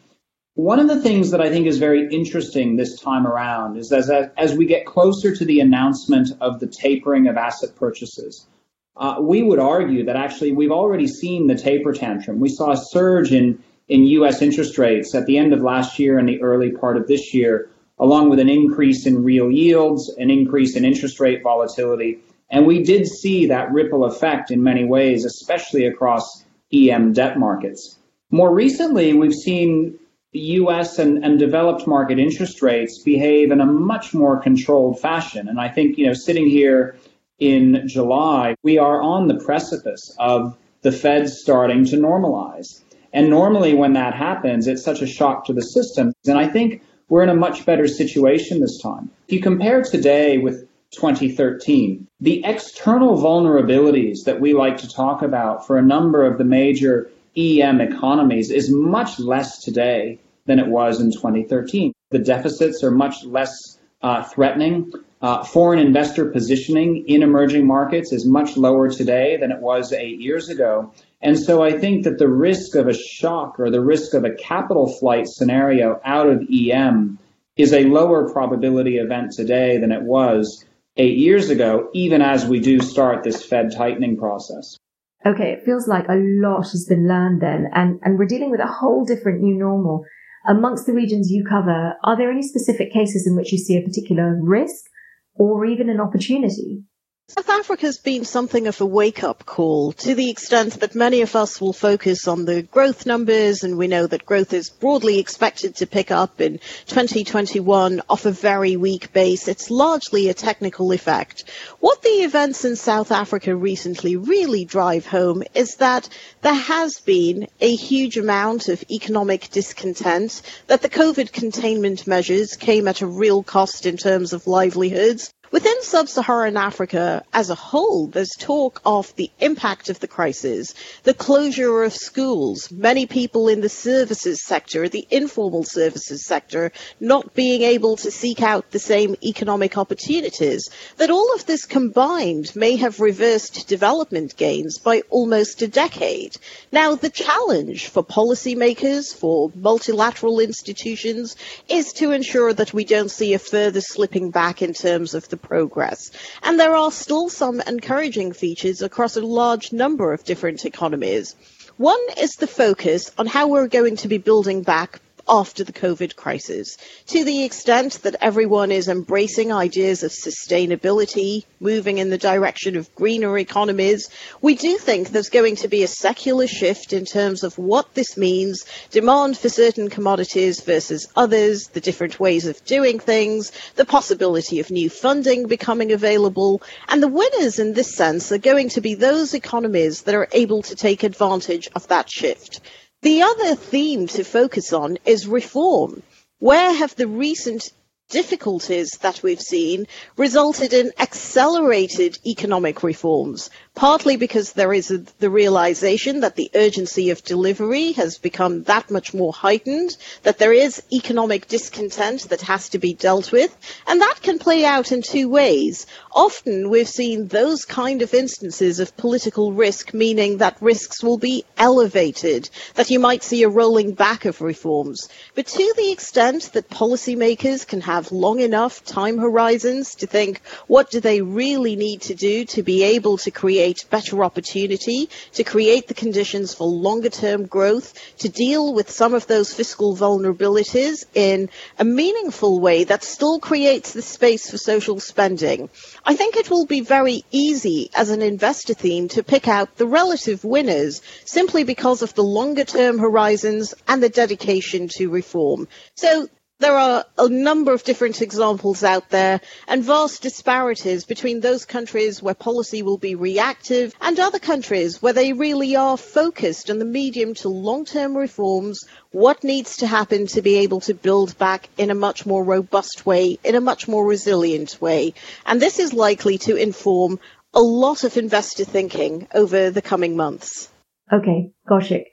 One 0.56 0.80
of 0.80 0.88
the 0.88 1.02
things 1.02 1.32
that 1.32 1.42
I 1.42 1.50
think 1.50 1.68
is 1.68 1.80
very 1.80 2.08
interesting 2.08 2.78
this 2.78 2.98
time 2.98 3.28
around 3.28 3.76
is 3.76 3.92
as, 3.92 4.10
as 4.10 4.56
we 4.56 4.66
get 4.66 4.86
closer 4.86 5.36
to 5.36 5.44
the 5.44 5.60
announcement 5.60 6.30
of 6.40 6.62
the 6.62 6.68
tapering 6.68 7.28
of 7.28 7.36
asset 7.36 7.76
purchases, 7.76 8.48
uh, 8.96 9.18
we 9.20 9.44
would 9.44 9.60
argue 9.60 10.06
that 10.06 10.16
actually 10.16 10.54
we've 10.54 10.72
already 10.72 11.08
seen 11.08 11.48
the 11.48 11.56
taper 11.56 11.92
tantrum. 11.92 12.40
We 12.40 12.48
saw 12.48 12.72
a 12.72 12.78
surge 12.78 13.34
in, 13.34 13.62
in 13.90 14.06
U.S. 14.06 14.42
interest 14.42 14.78
rates 14.78 15.14
at 15.14 15.26
the 15.26 15.38
end 15.38 15.52
of 15.52 15.60
last 15.60 16.00
year 16.00 16.18
and 16.18 16.30
the 16.30 16.42
early 16.42 16.72
part 16.72 16.96
of 16.96 17.06
this 17.10 17.34
year, 17.34 17.70
along 18.00 18.30
with 18.30 18.40
an 18.40 18.48
increase 18.48 19.06
in 19.06 19.26
real 19.26 19.52
yields, 19.52 20.08
an 20.18 20.30
increase 20.30 20.78
in 20.78 20.86
interest 20.86 21.20
rate 21.20 21.44
volatility, 21.44 22.20
and 22.50 22.66
we 22.66 22.82
did 22.82 23.08
see 23.08 23.48
that 23.48 23.74
ripple 23.74 24.06
effect 24.06 24.52
in 24.52 24.64
many 24.64 24.86
ways, 24.86 25.26
especially 25.26 25.86
across 25.86 26.46
EM 26.74 27.12
debt 27.12 27.38
markets. 27.38 28.00
More 28.32 28.54
recently, 28.54 29.14
we've 29.14 29.34
seen 29.34 30.00
US 30.36 31.00
and, 31.00 31.24
and 31.24 31.40
developed 31.40 31.88
market 31.88 32.20
interest 32.20 32.62
rates 32.62 33.00
behave 33.00 33.52
in 33.52 33.62
a 33.62 33.66
much 33.66 34.14
more 34.14 34.40
controlled 34.42 35.00
fashion. 35.00 35.48
And 35.48 35.60
I 35.60 35.70
think, 35.70 35.98
you 35.98 36.08
know, 36.08 36.14
sitting 36.14 36.50
here 36.50 36.98
in 37.40 37.88
July, 37.88 38.56
we 38.64 38.78
are 38.78 39.02
on 39.02 39.28
the 39.28 39.36
precipice 39.36 40.16
of 40.20 40.58
the 40.82 40.92
Fed 40.92 41.30
starting 41.30 41.86
to 41.86 41.98
normalize. 41.98 42.82
And 43.12 43.30
normally 43.30 43.74
when 43.74 43.94
that 43.94 44.14
happens, 44.14 44.68
it's 44.68 44.84
such 44.84 45.02
a 45.02 45.08
shock 45.08 45.46
to 45.46 45.54
the 45.54 45.62
system. 45.62 46.14
And 46.28 46.38
I 46.38 46.48
think 46.48 46.84
we're 47.08 47.24
in 47.24 47.30
a 47.30 47.36
much 47.36 47.66
better 47.66 47.88
situation 47.88 48.60
this 48.60 48.82
time. 48.82 49.10
If 49.28 49.34
you 49.34 49.42
compare 49.42 49.82
today 49.82 50.38
with 50.38 50.68
2013, 50.92 52.08
the 52.20 52.44
external 52.46 53.18
vulnerabilities 53.18 54.26
that 54.26 54.40
we 54.40 54.54
like 54.54 54.78
to 54.78 54.90
talk 54.90 55.22
about 55.22 55.68
for 55.68 55.78
a 55.78 55.82
number 55.82 56.26
of 56.26 56.38
the 56.38 56.44
major 56.44 57.10
EM 57.38 57.82
economies 57.82 58.50
is 58.50 58.72
much 58.72 59.20
less 59.20 59.64
today 59.64 60.20
than 60.46 60.60
it 60.60 60.68
was 60.68 61.02
in 61.02 61.12
2013. 61.12 61.94
The 62.12 62.20
deficits 62.20 62.84
are 62.84 62.92
much 62.92 63.24
less 63.26 63.80
uh, 64.02 64.24
threatening. 64.24 64.92
Uh, 65.22 65.44
foreign 65.44 65.80
investor 65.80 66.30
positioning 66.30 67.06
in 67.08 67.24
emerging 67.24 67.66
markets 67.66 68.12
is 68.12 68.26
much 68.26 68.58
lower 68.58 68.90
today 68.90 69.38
than 69.38 69.52
it 69.52 69.60
was 69.60 69.92
eight 69.92 70.20
years 70.20 70.50
ago. 70.50 70.94
And 71.22 71.40
so 71.40 71.64
I 71.64 71.72
think 71.80 72.04
that 72.04 72.20
the 72.20 72.30
risk 72.30 72.76
of 72.76 72.88
a 72.88 72.94
shock 72.94 73.60
or 73.60 73.72
the 73.72 73.82
risk 73.82 74.14
of 74.14 74.24
a 74.24 74.36
capital 74.36 74.88
flight 75.00 75.28
scenario 75.28 76.00
out 76.06 76.30
of 76.30 76.44
EM 76.54 77.18
is 77.58 77.74
a 77.74 77.86
lower 77.86 78.32
probability 78.32 78.98
event 78.98 79.32
today 79.32 79.78
than 79.80 79.92
it 79.92 80.04
was 80.04 80.64
eight 80.98 81.18
years 81.18 81.50
ago, 81.50 81.90
even 81.94 82.22
as 82.22 82.46
we 82.46 82.60
do 82.60 82.80
start 82.80 83.24
this 83.24 83.44
Fed 83.44 83.72
tightening 83.76 84.18
process. 84.18 84.78
Okay, 85.26 85.54
it 85.54 85.66
feels 85.66 85.88
like 85.88 86.08
a 86.08 86.16
lot 86.16 86.70
has 86.70 86.86
been 86.88 87.08
learned 87.08 87.42
then, 87.42 87.68
and, 87.74 88.00
and 88.04 88.20
we're 88.20 88.28
dealing 88.28 88.52
with 88.52 88.60
a 88.60 88.68
whole 88.68 89.06
different 89.06 89.42
new 89.42 89.58
normal. 89.58 90.06
Amongst 90.48 90.86
the 90.86 90.94
regions 90.94 91.32
you 91.32 91.44
cover, 91.44 91.96
are 92.04 92.18
there 92.18 92.30
any 92.30 92.44
specific 92.44 92.94
cases 92.94 93.26
in 93.26 93.36
which 93.36 93.52
you 93.52 93.58
see 93.58 93.78
a 93.78 93.82
particular 93.82 94.38
risk 94.42 94.86
or 95.34 95.66
even 95.66 95.90
an 95.90 96.00
opportunity? 96.00 96.84
South 97.28 97.50
Africa's 97.50 97.98
been 97.98 98.24
something 98.24 98.68
of 98.68 98.80
a 98.80 98.86
wake 98.86 99.24
up 99.24 99.46
call 99.46 99.92
to 99.94 100.14
the 100.14 100.30
extent 100.30 100.80
that 100.80 100.94
many 100.94 101.22
of 101.22 101.36
us 101.36 101.60
will 101.60 101.74
focus 101.74 102.28
on 102.28 102.46
the 102.46 102.62
growth 102.62 103.06
numbers, 103.08 103.64
and 103.64 103.78
we 103.78 103.88
know 103.88 104.08
that 104.08 104.28
growth 104.28 104.54
is 104.54 104.70
broadly 104.70 105.20
expected 105.20 105.76
to 105.76 105.88
pick 105.88 106.12
up 106.12 106.40
in 106.40 106.60
2021 106.86 108.04
off 108.10 108.26
a 108.26 108.32
very 108.32 108.78
weak 108.78 109.12
base. 109.12 109.48
It's 109.48 109.72
largely 109.72 110.30
a 110.30 110.34
technical 110.34 110.92
effect. 110.92 111.44
What 111.80 112.02
the 112.04 112.24
events 112.24 112.64
in 112.64 112.76
South 112.76 113.12
Africa 113.12 113.56
recently 113.56 114.16
really 114.16 114.64
drive 114.64 115.08
home 115.08 115.44
is 115.54 115.78
that 115.78 116.08
there 116.42 116.54
has 116.54 117.00
been 117.00 117.48
a 117.60 117.76
huge 117.76 118.18
amount 118.18 118.70
of 118.70 118.84
economic 118.92 119.50
discontent, 119.50 120.42
that 120.68 120.84
the 120.84 120.90
COVID 120.90 121.32
containment 121.32 122.06
measures 122.06 122.56
came 122.56 122.88
at 122.88 123.02
a 123.02 123.08
real 123.08 123.42
cost 123.42 123.88
in 123.88 123.98
terms 123.98 124.32
of 124.32 124.46
livelihoods, 124.48 125.34
Within 125.52 125.84
sub-Saharan 125.84 126.58
Africa 126.58 127.24
as 127.32 127.50
a 127.52 127.56
whole, 127.56 128.08
there's 128.08 128.32
talk 128.38 128.82
of 128.84 129.16
the 129.16 129.30
impact 129.40 129.90
of 129.90 130.00
the 130.00 130.08
crisis, 130.08 130.74
the 131.04 131.14
closure 131.14 131.84
of 131.84 131.94
schools, 131.94 132.72
many 132.72 133.06
people 133.06 133.48
in 133.48 133.62
the 133.62 133.70
services 133.70 134.44
sector, 134.44 134.90
the 134.90 135.08
informal 135.12 135.64
services 135.64 136.26
sector, 136.26 136.72
not 137.00 137.36
being 137.36 137.62
able 137.62 137.96
to 137.98 138.10
seek 138.10 138.42
out 138.42 138.72
the 138.72 138.80
same 138.80 139.16
economic 139.24 139.78
opportunities, 139.78 140.70
that 140.98 141.12
all 141.12 141.34
of 141.36 141.46
this 141.46 141.66
combined 141.66 142.56
may 142.56 142.76
have 142.76 143.00
reversed 143.00 143.68
development 143.68 144.36
gains 144.36 144.80
by 144.80 145.04
almost 145.10 145.62
a 145.62 145.68
decade. 145.68 146.36
Now, 146.72 146.96
the 146.96 147.10
challenge 147.10 147.88
for 147.88 148.04
policymakers, 148.04 149.16
for 149.16 149.52
multilateral 149.54 150.40
institutions, 150.40 151.36
is 151.70 151.94
to 151.94 152.12
ensure 152.12 152.52
that 152.52 152.74
we 152.74 152.84
don't 152.84 153.12
see 153.12 153.34
a 153.34 153.40
further 153.40 153.82
slipping 153.82 154.32
back 154.32 154.62
in 154.62 154.74
terms 154.74 155.14
of 155.14 155.30
the 155.30 155.35
progress. 155.38 156.12
And 156.44 156.60
there 156.60 156.76
are 156.76 156.92
still 156.92 157.30
some 157.30 157.62
encouraging 157.62 158.34
features 158.34 158.82
across 158.82 159.18
a 159.18 159.22
large 159.22 159.72
number 159.74 160.14
of 160.14 160.24
different 160.24 160.66
economies. 160.66 161.36
One 161.78 162.00
is 162.18 162.36
the 162.36 162.48
focus 162.48 163.12
on 163.18 163.28
how 163.28 163.48
we're 163.48 163.68
going 163.68 163.98
to 163.98 164.08
be 164.08 164.18
building 164.18 164.64
back 164.64 165.02
after 165.28 165.64
the 165.64 165.74
COVID 165.74 166.16
crisis. 166.16 166.78
To 167.08 167.24
the 167.24 167.44
extent 167.44 168.02
that 168.04 168.16
everyone 168.22 168.72
is 168.72 168.88
embracing 168.88 169.52
ideas 169.52 170.04
of 170.04 170.12
sustainability, 170.12 171.46
moving 171.60 171.98
in 171.98 172.10
the 172.10 172.18
direction 172.18 172.76
of 172.76 172.94
greener 172.96 173.38
economies, 173.38 174.10
we 174.42 174.56
do 174.56 174.78
think 174.78 175.10
there's 175.10 175.30
going 175.30 175.56
to 175.58 175.68
be 175.68 175.84
a 175.84 175.88
secular 175.88 176.48
shift 176.48 176.94
in 176.94 177.06
terms 177.06 177.44
of 177.44 177.58
what 177.58 177.94
this 177.94 178.18
means, 178.18 178.66
demand 178.92 179.38
for 179.38 179.50
certain 179.50 179.90
commodities 179.90 180.62
versus 180.62 181.08
others, 181.16 181.68
the 181.70 181.82
different 181.82 182.20
ways 182.20 182.46
of 182.46 182.64
doing 182.66 183.00
things, 183.00 183.52
the 183.76 183.86
possibility 183.86 184.60
of 184.60 184.70
new 184.70 184.90
funding 184.90 185.48
becoming 185.48 185.92
available, 185.92 186.62
and 186.88 187.02
the 187.02 187.08
winners 187.08 187.60
in 187.60 187.74
this 187.74 187.96
sense 187.96 188.32
are 188.32 188.38
going 188.38 188.70
to 188.70 188.82
be 188.82 188.94
those 188.94 189.34
economies 189.34 190.04
that 190.04 190.16
are 190.16 190.28
able 190.32 190.62
to 190.62 190.76
take 190.76 191.04
advantage 191.04 191.70
of 191.76 191.88
that 191.88 192.10
shift. 192.10 192.62
The 193.06 193.22
other 193.22 193.54
theme 193.54 194.08
to 194.08 194.24
focus 194.24 194.74
on 194.74 194.98
is 195.06 195.28
reform. 195.28 196.02
Where 196.40 196.74
have 196.74 196.96
the 196.96 197.08
recent 197.08 197.72
difficulties 198.10 198.92
that 199.02 199.24
we've 199.24 199.42
seen 199.42 199.88
resulted 200.16 200.74
in 200.74 200.92
accelerated 201.00 202.18
economic 202.26 202.84
reforms, 202.84 203.50
partly 203.74 204.16
because 204.16 204.54
there 204.54 204.74
is 204.74 204.92
a, 204.92 205.00
the 205.20 205.30
realization 205.30 206.20
that 206.20 206.36
the 206.36 206.52
urgency 206.54 207.10
of 207.10 207.24
delivery 207.24 207.94
has 207.94 208.20
become 208.20 208.64
that 208.64 208.92
much 208.92 209.14
more 209.14 209.34
heightened, 209.34 209.98
that 210.22 210.38
there 210.38 210.54
is 210.54 210.84
economic 210.94 211.48
discontent 211.48 212.30
that 212.30 212.42
has 212.42 212.70
to 212.70 212.78
be 212.78 212.94
dealt 212.94 213.32
with, 213.32 213.58
and 213.88 214.00
that 214.02 214.22
can 214.22 214.38
play 214.38 214.66
out 214.66 214.92
in 214.92 215.02
two 215.02 215.28
ways. 215.28 215.88
Often 216.12 216.70
we've 216.70 216.88
seen 216.88 217.28
those 217.28 217.66
kind 217.66 218.04
of 218.04 218.14
instances 218.14 218.80
of 218.80 218.96
political 218.98 219.52
risk, 219.52 219.94
meaning 219.94 220.38
that 220.38 220.62
risks 220.62 221.04
will 221.04 221.18
be 221.18 221.44
elevated, 221.58 222.50
that 222.76 222.92
you 222.92 223.00
might 223.00 223.24
see 223.24 223.42
a 223.44 223.50
rolling 223.50 223.94
back 223.94 224.26
of 224.26 224.42
reforms. 224.42 225.10
But 225.34 225.48
to 225.48 225.74
the 225.76 225.92
extent 225.92 226.52
that 226.54 226.70
policymakers 226.70 227.66
can 227.68 227.82
have 227.82 227.95
long 228.12 228.40
enough 228.40 228.84
time 228.84 229.18
horizons 229.18 229.96
to 229.96 230.08
think, 230.08 230.42
what 230.68 230.90
do 230.92 231.00
they 231.00 231.22
really 231.22 231.76
need 231.76 232.02
to 232.02 232.16
do 232.16 232.46
to 232.46 232.64
be 232.64 232.84
able 232.84 233.18
to 233.20 233.32
create 233.32 233.86
better 233.90 234.24
opportunity, 234.24 235.10
to 235.34 235.44
create 235.44 235.88
the 235.88 235.94
conditions 235.94 236.54
for 236.54 236.68
longer 236.68 237.10
term 237.10 237.46
growth, 237.46 237.94
to 238.18 238.30
deal 238.30 238.74
with 238.74 238.90
some 238.90 239.14
of 239.14 239.28
those 239.28 239.54
fiscal 239.54 239.96
vulnerabilities 239.96 241.06
in 241.14 241.50
a 241.80 241.86
meaningful 241.86 242.60
way 242.60 242.84
that 242.84 243.04
still 243.04 243.40
creates 243.40 243.94
the 243.94 244.02
space 244.02 244.50
for 244.50 244.58
social 244.58 245.00
spending. 245.00 245.70
I 246.06 246.16
think 246.16 246.36
it 246.36 246.50
will 246.50 246.66
be 246.66 246.82
very 246.82 247.24
easy 247.32 247.90
as 247.96 248.10
an 248.10 248.22
investor 248.22 248.74
theme 248.74 249.08
to 249.10 249.24
pick 249.24 249.48
out 249.48 249.76
the 249.78 249.88
relative 249.88 250.44
winners 250.44 251.02
simply 251.26 251.64
because 251.64 252.02
of 252.02 252.14
the 252.14 252.24
longer 252.24 252.64
term 252.64 252.98
horizons 253.00 253.74
and 253.88 254.02
the 254.02 254.10
dedication 254.10 254.88
to 254.90 255.10
reform. 255.10 255.68
So 255.96 256.30
there 256.60 256.78
are 256.78 257.04
a 257.18 257.28
number 257.28 257.74
of 257.74 257.84
different 257.84 258.22
examples 258.22 258.84
out 258.84 259.10
there 259.10 259.42
and 259.68 259.84
vast 259.84 260.22
disparities 260.22 261.04
between 261.04 261.42
those 261.42 261.66
countries 261.66 262.24
where 262.24 262.34
policy 262.34 262.82
will 262.82 262.98
be 262.98 263.16
reactive 263.16 263.94
and 264.00 264.20
other 264.20 264.40
countries 264.40 265.02
where 265.02 265.14
they 265.14 265.34
really 265.34 265.76
are 265.76 265.98
focused 265.98 266.70
on 266.70 266.80
the 266.80 266.86
medium 266.86 267.34
to 267.34 267.50
long-term 267.50 268.16
reforms, 268.16 268.86
what 269.12 269.44
needs 269.44 269.78
to 269.78 269.88
happen 269.88 270.28
to 270.28 270.42
be 270.42 270.60
able 270.60 270.80
to 270.80 270.94
build 270.94 271.38
back 271.38 271.68
in 271.78 271.92
a 271.92 271.96
much 271.96 272.26
more 272.26 272.44
robust 272.44 273.06
way, 273.06 273.38
in 273.44 273.56
a 273.56 273.62
much 273.62 273.88
more 273.88 274.06
resilient 274.06 274.82
way. 274.82 275.14
And 275.46 275.62
this 275.62 275.80
is 275.80 275.92
likely 275.92 276.38
to 276.40 276.56
inform 276.56 277.20
a 277.54 277.62
lot 277.62 278.04
of 278.06 278.18
investor 278.18 278.64
thinking 278.64 279.28
over 279.34 279.72
the 279.72 279.82
coming 279.82 280.16
months. 280.16 280.70
Okay, 281.12 281.52
Kaushik. 281.70 282.06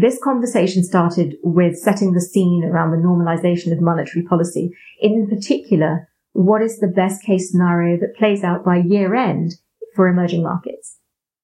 This 0.00 0.20
conversation 0.22 0.84
started 0.84 1.38
with 1.42 1.76
setting 1.76 2.12
the 2.12 2.20
scene 2.20 2.62
around 2.62 2.92
the 2.92 3.04
normalization 3.04 3.72
of 3.72 3.80
monetary 3.80 4.24
policy. 4.24 4.70
In 5.00 5.26
particular, 5.26 6.08
what 6.34 6.62
is 6.62 6.78
the 6.78 6.86
best 6.86 7.24
case 7.24 7.50
scenario 7.50 7.98
that 7.98 8.14
plays 8.16 8.44
out 8.44 8.64
by 8.64 8.76
year 8.76 9.12
end 9.16 9.54
for 9.96 10.06
emerging 10.06 10.44
markets? 10.44 10.98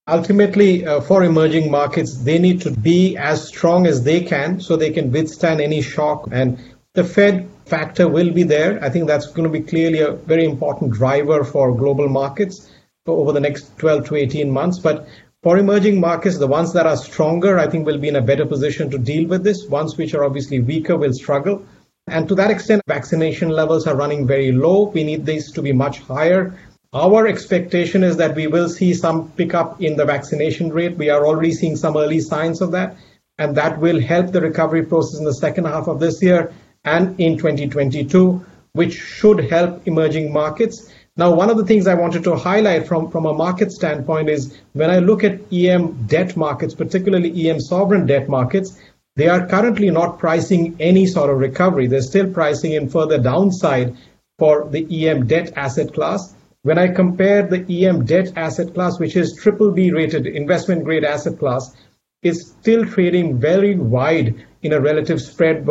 Ultimately, 0.06 0.86
uh, 0.86 1.00
for 1.00 1.24
emerging 1.24 1.68
markets, 1.68 2.18
they 2.18 2.38
need 2.38 2.60
to 2.60 2.70
be 2.70 3.16
as 3.16 3.48
strong 3.48 3.88
as 3.88 4.04
they 4.04 4.20
can 4.20 4.60
so 4.60 4.76
they 4.76 4.92
can 4.92 5.10
withstand 5.10 5.60
any 5.60 5.82
shock. 5.82 6.28
And 6.30 6.56
the 6.92 7.02
Fed 7.02 7.48
factor 7.66 8.06
will 8.06 8.30
be 8.30 8.44
there. 8.44 8.78
I 8.84 8.88
think 8.88 9.08
that's 9.08 9.26
going 9.26 9.50
to 9.52 9.58
be 9.58 9.66
clearly 9.66 9.98
a 9.98 10.12
very 10.12 10.44
important 10.44 10.92
driver 10.92 11.42
for 11.42 11.74
global 11.74 12.08
markets 12.08 12.70
over 13.04 13.32
the 13.32 13.40
next 13.40 13.76
12 13.78 14.06
to 14.10 14.14
18 14.14 14.48
months. 14.48 14.78
But 14.78 15.08
for 15.44 15.58
emerging 15.58 16.00
markets, 16.00 16.38
the 16.38 16.46
ones 16.46 16.72
that 16.72 16.86
are 16.86 16.96
stronger, 16.96 17.58
I 17.58 17.66
think, 17.66 17.84
will 17.84 17.98
be 17.98 18.08
in 18.08 18.16
a 18.16 18.22
better 18.22 18.46
position 18.46 18.90
to 18.90 18.96
deal 18.96 19.28
with 19.28 19.44
this. 19.44 19.66
Ones 19.66 19.94
which 19.98 20.14
are 20.14 20.24
obviously 20.24 20.60
weaker 20.60 20.96
will 20.96 21.12
struggle. 21.12 21.62
And 22.06 22.26
to 22.28 22.34
that 22.36 22.50
extent, 22.50 22.80
vaccination 22.88 23.50
levels 23.50 23.86
are 23.86 23.94
running 23.94 24.26
very 24.26 24.52
low. 24.52 24.84
We 24.84 25.04
need 25.04 25.26
these 25.26 25.52
to 25.52 25.60
be 25.60 25.70
much 25.70 25.98
higher. 25.98 26.58
Our 26.94 27.26
expectation 27.26 28.02
is 28.02 28.16
that 28.16 28.34
we 28.34 28.46
will 28.46 28.70
see 28.70 28.94
some 28.94 29.32
pickup 29.32 29.82
in 29.82 29.96
the 29.96 30.06
vaccination 30.06 30.72
rate. 30.72 30.96
We 30.96 31.10
are 31.10 31.26
already 31.26 31.52
seeing 31.52 31.76
some 31.76 31.94
early 31.94 32.20
signs 32.20 32.62
of 32.62 32.70
that. 32.72 32.96
And 33.36 33.54
that 33.54 33.78
will 33.78 34.00
help 34.00 34.32
the 34.32 34.40
recovery 34.40 34.86
process 34.86 35.18
in 35.18 35.26
the 35.26 35.34
second 35.34 35.66
half 35.66 35.88
of 35.88 36.00
this 36.00 36.22
year 36.22 36.54
and 36.86 37.20
in 37.20 37.36
2022, 37.36 38.42
which 38.72 38.94
should 38.94 39.40
help 39.50 39.86
emerging 39.86 40.32
markets. 40.32 40.90
Now, 41.16 41.32
one 41.32 41.48
of 41.48 41.56
the 41.56 41.64
things 41.64 41.86
I 41.86 41.94
wanted 41.94 42.24
to 42.24 42.34
highlight 42.34 42.88
from, 42.88 43.08
from 43.08 43.26
a 43.26 43.32
market 43.32 43.70
standpoint 43.70 44.28
is 44.28 44.58
when 44.72 44.90
I 44.90 44.98
look 44.98 45.22
at 45.22 45.40
EM 45.52 46.06
debt 46.08 46.36
markets, 46.36 46.74
particularly 46.74 47.48
EM 47.48 47.60
sovereign 47.60 48.04
debt 48.04 48.28
markets, 48.28 48.76
they 49.14 49.28
are 49.28 49.46
currently 49.46 49.90
not 49.90 50.18
pricing 50.18 50.74
any 50.80 51.06
sort 51.06 51.30
of 51.30 51.38
recovery. 51.38 51.86
They're 51.86 52.02
still 52.02 52.32
pricing 52.32 52.72
in 52.72 52.88
further 52.88 53.18
downside 53.18 53.96
for 54.40 54.68
the 54.68 55.06
EM 55.06 55.28
debt 55.28 55.52
asset 55.54 55.94
class. 55.94 56.34
When 56.62 56.78
I 56.78 56.88
compare 56.88 57.46
the 57.46 57.86
EM 57.86 58.06
debt 58.06 58.32
asset 58.34 58.74
class, 58.74 58.98
which 58.98 59.14
is 59.14 59.36
triple 59.36 59.70
B 59.70 59.92
rated 59.92 60.26
investment 60.26 60.82
grade 60.82 61.04
asset 61.04 61.38
class, 61.38 61.76
is 62.24 62.54
still 62.60 62.84
trading 62.86 63.38
very 63.38 63.76
wide 63.76 64.44
in 64.62 64.72
a 64.72 64.80
relative 64.80 65.20
spread 65.20 65.64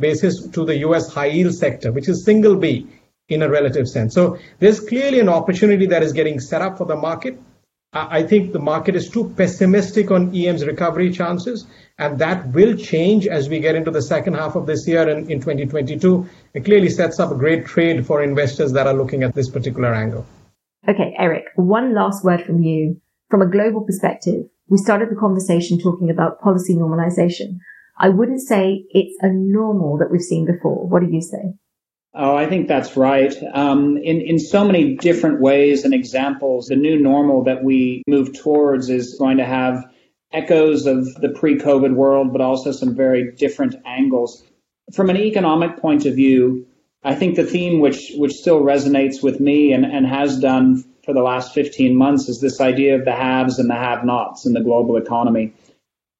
basis 0.00 0.48
to 0.48 0.64
the 0.64 0.78
US 0.78 1.08
high 1.12 1.26
yield 1.26 1.54
sector, 1.54 1.92
which 1.92 2.08
is 2.08 2.24
single 2.24 2.56
B 2.56 2.88
in 3.28 3.42
a 3.42 3.48
relative 3.48 3.88
sense. 3.88 4.14
So 4.14 4.38
there's 4.58 4.80
clearly 4.80 5.20
an 5.20 5.28
opportunity 5.28 5.86
that 5.86 6.02
is 6.02 6.12
getting 6.12 6.40
set 6.40 6.62
up 6.62 6.78
for 6.78 6.86
the 6.86 6.96
market. 6.96 7.38
I 7.92 8.22
think 8.22 8.52
the 8.52 8.58
market 8.58 8.96
is 8.96 9.08
too 9.08 9.32
pessimistic 9.34 10.10
on 10.10 10.34
EM's 10.34 10.64
recovery 10.66 11.10
chances, 11.10 11.66
and 11.98 12.18
that 12.18 12.48
will 12.48 12.76
change 12.76 13.26
as 13.26 13.48
we 13.48 13.60
get 13.60 13.76
into 13.76 13.90
the 13.90 14.02
second 14.02 14.34
half 14.34 14.56
of 14.56 14.66
this 14.66 14.86
year 14.86 15.08
and 15.08 15.30
in 15.30 15.40
2022. 15.40 16.28
It 16.52 16.66
clearly 16.66 16.90
sets 16.90 17.18
up 17.18 17.30
a 17.30 17.34
great 17.34 17.64
trade 17.64 18.06
for 18.06 18.22
investors 18.22 18.72
that 18.72 18.86
are 18.86 18.92
looking 18.92 19.22
at 19.22 19.34
this 19.34 19.48
particular 19.48 19.94
angle. 19.94 20.26
Okay, 20.86 21.14
Eric, 21.18 21.44
one 21.56 21.94
last 21.94 22.24
word 22.24 22.42
from 22.42 22.62
you. 22.62 23.00
From 23.30 23.42
a 23.42 23.50
global 23.50 23.82
perspective, 23.82 24.44
we 24.68 24.76
started 24.76 25.10
the 25.10 25.16
conversation 25.16 25.78
talking 25.78 26.10
about 26.10 26.40
policy 26.40 26.74
normalization. 26.74 27.58
I 27.98 28.10
wouldn't 28.10 28.40
say 28.40 28.84
it's 28.90 29.16
a 29.22 29.28
normal 29.28 29.98
that 29.98 30.10
we've 30.10 30.20
seen 30.20 30.46
before. 30.46 30.86
What 30.86 31.00
do 31.00 31.08
you 31.10 31.22
say? 31.22 31.54
Oh, 32.20 32.34
I 32.34 32.46
think 32.46 32.66
that's 32.66 32.96
right. 32.96 33.32
Um, 33.54 33.96
in 33.96 34.20
in 34.20 34.40
so 34.40 34.64
many 34.64 34.96
different 34.96 35.40
ways 35.40 35.84
and 35.84 35.94
examples, 35.94 36.66
the 36.66 36.74
new 36.74 36.98
normal 36.98 37.44
that 37.44 37.62
we 37.62 38.02
move 38.08 38.36
towards 38.36 38.90
is 38.90 39.14
going 39.14 39.36
to 39.36 39.44
have 39.44 39.84
echoes 40.32 40.86
of 40.86 41.14
the 41.14 41.28
pre-COVID 41.28 41.94
world, 41.94 42.32
but 42.32 42.40
also 42.40 42.72
some 42.72 42.96
very 42.96 43.30
different 43.36 43.76
angles. 43.86 44.42
From 44.92 45.10
an 45.10 45.16
economic 45.16 45.76
point 45.76 46.06
of 46.06 46.16
view, 46.16 46.66
I 47.04 47.14
think 47.14 47.36
the 47.36 47.44
theme 47.44 47.78
which 47.78 48.10
which 48.16 48.32
still 48.32 48.62
resonates 48.62 49.22
with 49.22 49.38
me 49.38 49.72
and, 49.72 49.84
and 49.84 50.04
has 50.04 50.40
done 50.40 50.84
for 51.04 51.14
the 51.14 51.22
last 51.22 51.54
15 51.54 51.94
months 51.94 52.28
is 52.28 52.40
this 52.40 52.60
idea 52.60 52.96
of 52.96 53.04
the 53.04 53.14
haves 53.14 53.60
and 53.60 53.70
the 53.70 53.76
have-nots 53.76 54.44
in 54.44 54.54
the 54.54 54.60
global 54.60 54.96
economy. 54.96 55.52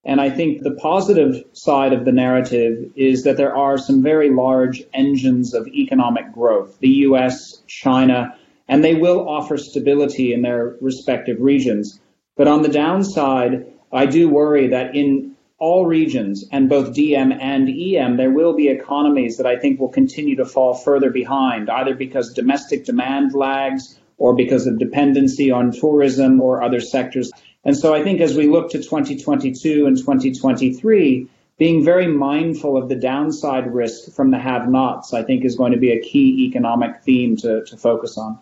And 0.09 0.23
I 0.23 0.31
think 0.31 0.63
the 0.63 0.71
positive 0.71 1.45
side 1.53 1.93
of 1.93 2.07
the 2.07 2.13
narrative 2.13 2.91
is 2.97 3.25
that 3.25 3.37
there 3.37 3.55
are 3.55 3.77
some 3.77 4.03
very 4.03 4.31
large 4.31 4.83
engines 4.95 5.53
of 5.53 5.69
economic 5.69 6.33
growth, 6.33 6.79
the 6.81 7.05
US, 7.09 7.63
China, 7.67 8.35
and 8.69 8.83
they 8.83 8.95
will 8.95 9.29
offer 9.29 9.59
stability 9.59 10.33
in 10.33 10.41
their 10.41 10.77
respective 10.81 11.37
regions. 11.41 12.01
But 12.39 12.49
on 12.49 12.63
the 12.63 12.71
downside, 12.71 13.67
I 13.93 14.07
do 14.07 14.31
worry 14.31 14.69
that 14.69 14.97
in 14.97 15.37
all 15.59 15.85
regions 15.85 16.43
and 16.53 16.71
both 16.71 16.97
DM 16.97 17.37
and 17.39 17.69
EM, 17.69 18.17
there 18.17 18.31
will 18.31 18.55
be 18.55 18.69
economies 18.69 19.37
that 19.37 19.47
I 19.47 19.59
think 19.59 19.79
will 19.79 19.91
continue 19.91 20.37
to 20.37 20.47
fall 20.47 20.73
further 20.73 21.11
behind, 21.11 21.69
either 21.69 21.95
because 21.95 22.33
domestic 22.33 22.87
demand 22.87 23.35
lags 23.35 23.99
or 24.17 24.35
because 24.35 24.67
of 24.67 24.79
dependency 24.79 25.51
on 25.51 25.71
tourism 25.71 26.41
or 26.41 26.63
other 26.63 26.81
sectors. 26.81 27.31
And 27.65 27.77
so 27.77 27.95
I 27.95 28.03
think 28.03 28.21
as 28.21 28.37
we 28.37 28.49
look 28.49 28.71
to 28.71 28.79
2022 28.79 29.87
and 29.87 29.97
2023, 29.97 31.29
being 31.59 31.85
very 31.85 32.07
mindful 32.07 32.77
of 32.77 32.89
the 32.89 32.95
downside 32.95 33.73
risk 33.75 34.13
from 34.13 34.31
the 34.31 34.39
have 34.39 34.69
nots, 34.69 35.13
I 35.13 35.25
think 35.25 35.45
is 35.45 35.57
going 35.57 35.73
to 35.73 35.79
be 35.79 35.91
a 35.91 36.01
key 36.01 36.47
economic 36.47 37.03
theme 37.03 37.37
to, 37.39 37.65
to 37.65 37.77
focus 37.77 38.17
on. 38.17 38.39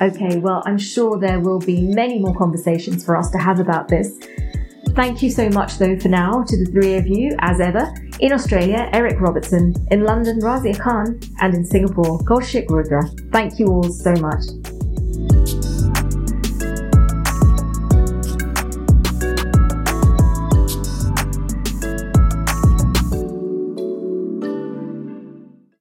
Okay, 0.00 0.38
well, 0.38 0.62
I'm 0.64 0.78
sure 0.78 1.18
there 1.18 1.40
will 1.40 1.58
be 1.58 1.82
many 1.82 2.18
more 2.18 2.34
conversations 2.34 3.04
for 3.04 3.16
us 3.16 3.30
to 3.30 3.38
have 3.38 3.58
about 3.58 3.88
this. 3.88 4.16
Thank 4.94 5.22
you 5.22 5.30
so 5.30 5.48
much, 5.48 5.78
though, 5.78 5.98
for 5.98 6.08
now 6.08 6.44
to 6.44 6.64
the 6.64 6.70
three 6.70 6.96
of 6.96 7.06
you, 7.06 7.34
as 7.40 7.60
ever. 7.60 7.92
In 8.20 8.32
Australia, 8.32 8.90
Eric 8.92 9.20
Robertson. 9.20 9.74
In 9.90 10.04
London, 10.04 10.38
Razia 10.40 10.78
Khan. 10.78 11.18
And 11.40 11.54
in 11.54 11.64
Singapore, 11.64 12.18
Kaushik 12.20 12.68
Rudra. 12.68 13.02
Thank 13.32 13.58
you 13.58 13.68
all 13.68 13.90
so 13.90 14.12
much. 14.16 14.44